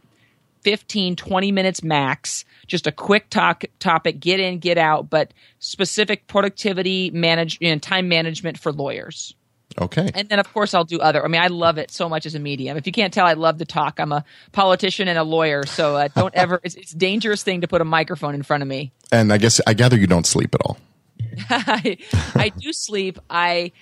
15, 0.69 1.17
20 1.17 1.51
minutes 1.51 1.83
max, 1.83 2.45
just 2.67 2.87
a 2.87 2.93
quick 2.93 3.31
talk 3.31 3.65
topic, 3.79 4.21
get 4.21 4.39
in, 4.39 4.59
get 4.59 4.77
out, 4.77 5.09
but 5.09 5.33
specific 5.61 6.27
productivity 6.27 7.11
manage 7.11 7.57
and 7.63 7.83
time 7.83 8.07
management 8.07 8.59
for 8.59 8.71
lawyers. 8.71 9.35
Okay. 9.81 10.11
And 10.13 10.29
then 10.29 10.39
of 10.39 10.53
course 10.53 10.75
I'll 10.75 10.85
do 10.85 10.99
other. 11.01 11.25
I 11.25 11.29
mean, 11.29 11.41
I 11.41 11.47
love 11.47 11.79
it 11.79 11.91
so 11.91 12.07
much 12.07 12.27
as 12.27 12.35
a 12.35 12.39
medium. 12.39 12.77
If 12.77 12.85
you 12.85 12.93
can't 12.93 13.15
tell, 13.15 13.25
I 13.25 13.33
love 13.33 13.57
to 13.61 13.65
talk. 13.65 13.99
I'm 13.99 14.13
a 14.13 14.27
politician 14.53 15.09
and 15.09 15.17
a 15.17 15.23
lawyer, 15.23 15.65
so 15.65 15.97
uh, 15.97 16.09
don't 16.15 16.35
ever. 16.35 16.61
It's, 16.63 16.75
it's 16.75 16.93
a 16.93 16.99
dangerous 16.99 17.43
thing 17.43 17.63
to 17.63 17.67
put 17.67 17.81
a 17.81 17.87
microphone 17.87 18.35
in 18.35 18.43
front 18.43 18.63
of 18.63 18.69
me. 18.69 18.93
And 19.11 19.33
I 19.33 19.39
guess 19.39 19.63
I 19.67 19.73
gather 19.73 19.97
you 19.97 20.07
don't 20.07 20.27
sleep 20.27 20.55
at 20.55 20.61
all. 20.67 20.77
I, 21.49 21.97
I 22.35 22.51
do 22.51 22.75
sleep. 22.75 23.19
I 23.31 23.73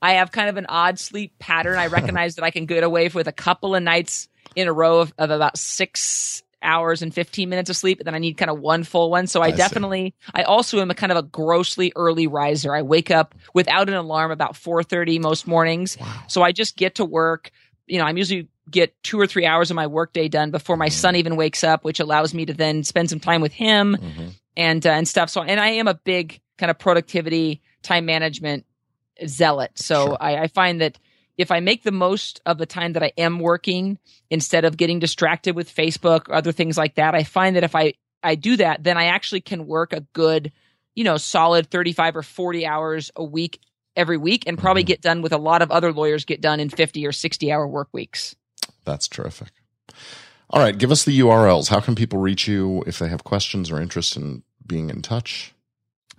I 0.00 0.12
have 0.12 0.30
kind 0.30 0.48
of 0.48 0.58
an 0.58 0.66
odd 0.68 1.00
sleep 1.00 1.36
pattern. 1.40 1.76
I 1.76 1.88
recognize 1.88 2.36
that 2.36 2.44
I 2.44 2.52
can 2.52 2.66
get 2.66 2.84
away 2.84 3.08
with 3.08 3.26
a 3.26 3.32
couple 3.32 3.74
of 3.74 3.82
nights 3.82 4.28
in 4.56 4.66
a 4.66 4.72
row 4.72 4.98
of, 4.98 5.14
of 5.18 5.30
about 5.30 5.56
six 5.56 6.42
hours 6.62 7.02
and 7.02 7.14
15 7.14 7.48
minutes 7.48 7.70
of 7.70 7.76
sleep, 7.76 8.00
and 8.00 8.06
then 8.06 8.14
I 8.14 8.18
need 8.18 8.36
kind 8.38 8.50
of 8.50 8.58
one 8.58 8.82
full 8.82 9.10
one. 9.10 9.28
So 9.28 9.40
I, 9.42 9.46
I 9.48 9.50
see. 9.52 9.56
definitely, 9.58 10.14
I 10.34 10.42
also 10.42 10.80
am 10.80 10.90
a 10.90 10.94
kind 10.94 11.12
of 11.12 11.18
a 11.18 11.22
grossly 11.22 11.92
early 11.94 12.26
riser. 12.26 12.74
I 12.74 12.82
wake 12.82 13.10
up 13.12 13.34
without 13.54 13.88
an 13.88 13.94
alarm 13.94 14.32
about 14.32 14.54
4.30 14.54 15.20
most 15.20 15.46
mornings. 15.46 15.96
So 16.26 16.42
I 16.42 16.50
just 16.50 16.76
get 16.76 16.96
to 16.96 17.04
work. 17.04 17.52
You 17.86 17.98
know, 17.98 18.04
I'm 18.04 18.16
usually 18.16 18.48
get 18.68 19.00
two 19.04 19.20
or 19.20 19.28
three 19.28 19.46
hours 19.46 19.70
of 19.70 19.76
my 19.76 19.86
workday 19.86 20.26
done 20.26 20.50
before 20.50 20.76
my 20.76 20.88
son 20.88 21.14
even 21.14 21.36
wakes 21.36 21.62
up, 21.62 21.84
which 21.84 22.00
allows 22.00 22.34
me 22.34 22.46
to 22.46 22.54
then 22.54 22.82
spend 22.82 23.10
some 23.10 23.20
time 23.20 23.40
with 23.42 23.52
him 23.52 23.96
Mm-hmm. 24.00 24.28
and, 24.56 24.84
uh, 24.86 24.90
and 24.90 25.06
stuff. 25.06 25.30
So, 25.30 25.42
and 25.42 25.60
I 25.60 25.68
am 25.68 25.86
a 25.86 25.94
big 25.94 26.40
kind 26.58 26.70
of 26.70 26.78
productivity, 26.78 27.60
time 27.82 28.06
management 28.06 28.64
zealot. 29.26 29.72
So 29.78 30.06
Sure. 30.06 30.16
I, 30.20 30.36
I 30.38 30.46
find 30.48 30.80
that 30.80 30.98
if 31.38 31.50
I 31.50 31.60
make 31.60 31.82
the 31.82 31.92
most 31.92 32.40
of 32.46 32.58
the 32.58 32.66
time 32.66 32.94
that 32.94 33.02
I 33.02 33.12
am 33.18 33.38
working 33.38 33.98
instead 34.30 34.64
of 34.64 34.76
getting 34.76 34.98
distracted 34.98 35.54
with 35.54 35.74
Facebook 35.74 36.28
or 36.28 36.34
other 36.34 36.52
things 36.52 36.78
like 36.78 36.94
that, 36.94 37.14
I 37.14 37.24
find 37.24 37.56
that 37.56 37.64
if 37.64 37.74
I, 37.74 37.94
I 38.22 38.34
do 38.34 38.56
that, 38.56 38.82
then 38.82 38.96
I 38.96 39.06
actually 39.06 39.42
can 39.42 39.66
work 39.66 39.92
a 39.92 40.00
good, 40.12 40.52
you 40.94 41.04
know, 41.04 41.16
solid 41.16 41.70
35 41.70 42.16
or 42.16 42.22
40 42.22 42.66
hours 42.66 43.10
a 43.16 43.24
week 43.24 43.60
every 43.94 44.16
week 44.16 44.44
and 44.46 44.58
probably 44.58 44.82
Mm-hmm. 44.82 44.88
get 44.88 45.02
done 45.02 45.22
with 45.22 45.32
a 45.32 45.38
lot 45.38 45.62
of 45.62 45.70
other 45.70 45.92
lawyers 45.92 46.24
get 46.24 46.40
done 46.40 46.60
in 46.60 46.68
50 46.68 47.06
or 47.06 47.12
60 47.12 47.52
hour 47.52 47.66
work 47.66 47.88
weeks. 47.92 48.34
That's 48.84 49.08
terrific. 49.08 49.48
All 50.50 50.60
right. 50.62 50.76
Give 50.76 50.92
us 50.92 51.04
the 51.04 51.18
URLs. 51.20 51.68
How 51.68 51.80
can 51.80 51.94
people 51.94 52.20
reach 52.20 52.46
you 52.46 52.84
if 52.86 52.98
they 52.98 53.08
have 53.08 53.24
questions 53.24 53.70
or 53.70 53.80
interest 53.80 54.16
in 54.16 54.42
being 54.64 54.90
in 54.90 55.02
touch? 55.02 55.52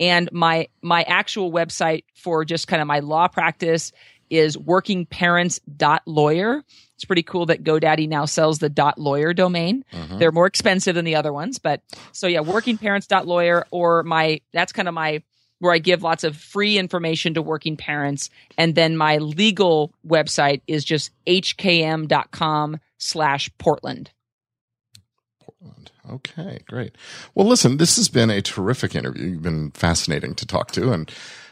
And 0.00 0.32
my 0.32 0.68
my 0.80 1.02
actual 1.02 1.52
website 1.52 2.04
for 2.14 2.44
just 2.44 2.66
kind 2.66 2.82
of 2.82 2.88
my 2.88 2.98
law 3.00 3.28
practice 3.28 3.92
is 4.32 4.56
workingparents.lawyer. 4.56 6.64
It's 6.94 7.04
pretty 7.04 7.22
cool 7.22 7.46
that 7.46 7.62
GoDaddy 7.62 8.08
now 8.08 8.24
sells 8.24 8.58
the 8.58 8.70
dot 8.70 8.98
lawyer 8.98 9.34
domain. 9.34 9.84
Mm-hmm. 9.92 10.18
They're 10.18 10.32
more 10.32 10.46
expensive 10.46 10.94
than 10.94 11.04
the 11.04 11.16
other 11.16 11.32
ones, 11.32 11.58
but 11.58 11.82
so 12.12 12.26
yeah, 12.26 12.40
workingparents.lawyer 12.40 13.66
or 13.70 14.02
my 14.04 14.40
that's 14.52 14.72
kind 14.72 14.88
of 14.88 14.94
my 14.94 15.22
where 15.58 15.72
I 15.72 15.78
give 15.78 16.02
lots 16.02 16.24
of 16.24 16.36
free 16.36 16.78
information 16.78 17.34
to 17.34 17.42
working 17.42 17.76
parents. 17.76 18.30
And 18.58 18.74
then 18.74 18.96
my 18.96 19.18
legal 19.18 19.94
website 20.04 20.62
is 20.66 20.84
just 20.84 21.12
hkm.com 21.24 22.80
slash 22.98 23.50
Portland. 23.58 24.10
Portland. 25.40 25.92
Okay, 26.10 26.58
great. 26.66 26.96
Well, 27.34 27.46
listen, 27.46 27.76
this 27.76 27.94
has 27.94 28.08
been 28.08 28.28
a 28.28 28.42
terrific 28.42 28.96
interview. 28.96 29.28
You've 29.28 29.42
been 29.42 29.70
fascinating 29.70 30.34
to 30.34 30.46
talk 30.46 30.72
to, 30.72 30.92
and 30.92 31.08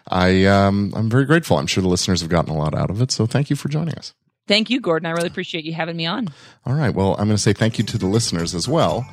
I 0.09 0.45
um, 0.47 0.93
I'm 0.95 1.09
very 1.09 1.25
grateful. 1.25 1.59
I'm 1.59 1.67
sure 1.67 1.83
the 1.83 1.89
listeners 1.89 2.21
have 2.21 2.31
gotten 2.31 2.53
a 2.53 2.59
lot 2.59 2.75
out 2.75 2.91
of 2.91 3.01
it. 3.01 3.11
So 3.11 3.27
thank 3.27 3.51
you 3.51 3.57
for 3.57 3.69
joining 3.69 3.95
us. 3.95 4.15
Thank 4.47 4.69
you, 4.69 4.81
Gordon. 4.81 5.07
I 5.07 5.11
really 5.11 5.29
appreciate 5.29 5.65
you 5.65 5.73
having 5.73 5.97
me 5.97 6.07
on. 6.07 6.29
All 6.67 6.75
right. 6.75 6.93
Well, 6.93 7.13
I'm 7.13 7.27
going 7.27 7.37
to 7.37 7.39
say 7.39 7.53
thank 7.53 7.79
you 7.79 7.85
to 7.85 7.99
the 7.99 8.07
listeners 8.07 8.53
as 8.55 8.67
well. 8.67 9.07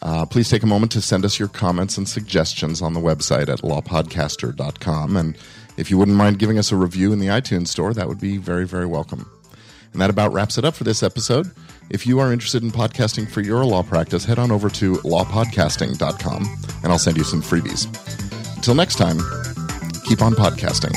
Uh, 0.00 0.24
please 0.24 0.48
take 0.48 0.62
a 0.62 0.66
moment 0.66 0.90
to 0.92 1.02
send 1.02 1.24
us 1.26 1.38
your 1.38 1.48
comments 1.48 1.98
and 1.98 2.08
suggestions 2.08 2.80
on 2.80 2.94
the 2.94 3.00
website 3.00 3.48
at 3.48 3.58
lawpodcaster.com. 3.58 5.16
And 5.16 5.36
if 5.76 5.90
you 5.90 5.98
wouldn't 5.98 6.16
mind 6.16 6.38
giving 6.38 6.58
us 6.58 6.72
a 6.72 6.76
review 6.76 7.12
in 7.12 7.18
the 7.18 7.26
iTunes 7.26 7.68
store, 7.68 7.92
that 7.92 8.08
would 8.08 8.20
be 8.20 8.38
very, 8.38 8.66
very 8.66 8.86
welcome. 8.86 9.30
And 9.92 10.00
that 10.00 10.08
about 10.08 10.32
wraps 10.32 10.56
it 10.56 10.64
up 10.64 10.74
for 10.74 10.84
this 10.84 11.02
episode. 11.02 11.50
If 11.90 12.06
you 12.06 12.20
are 12.20 12.32
interested 12.32 12.62
in 12.62 12.70
podcasting 12.70 13.28
for 13.28 13.40
your 13.40 13.64
law 13.64 13.82
practice, 13.82 14.24
head 14.24 14.38
on 14.38 14.50
over 14.50 14.70
to 14.70 14.94
lawpodcasting.com 14.94 16.56
and 16.82 16.92
I'll 16.92 16.98
send 16.98 17.16
you 17.16 17.24
some 17.24 17.42
freebies. 17.42 17.86
Until 18.56 18.74
next 18.74 18.96
time, 18.96 19.18
keep 20.10 20.22
on 20.22 20.34
podcasting. 20.34 20.90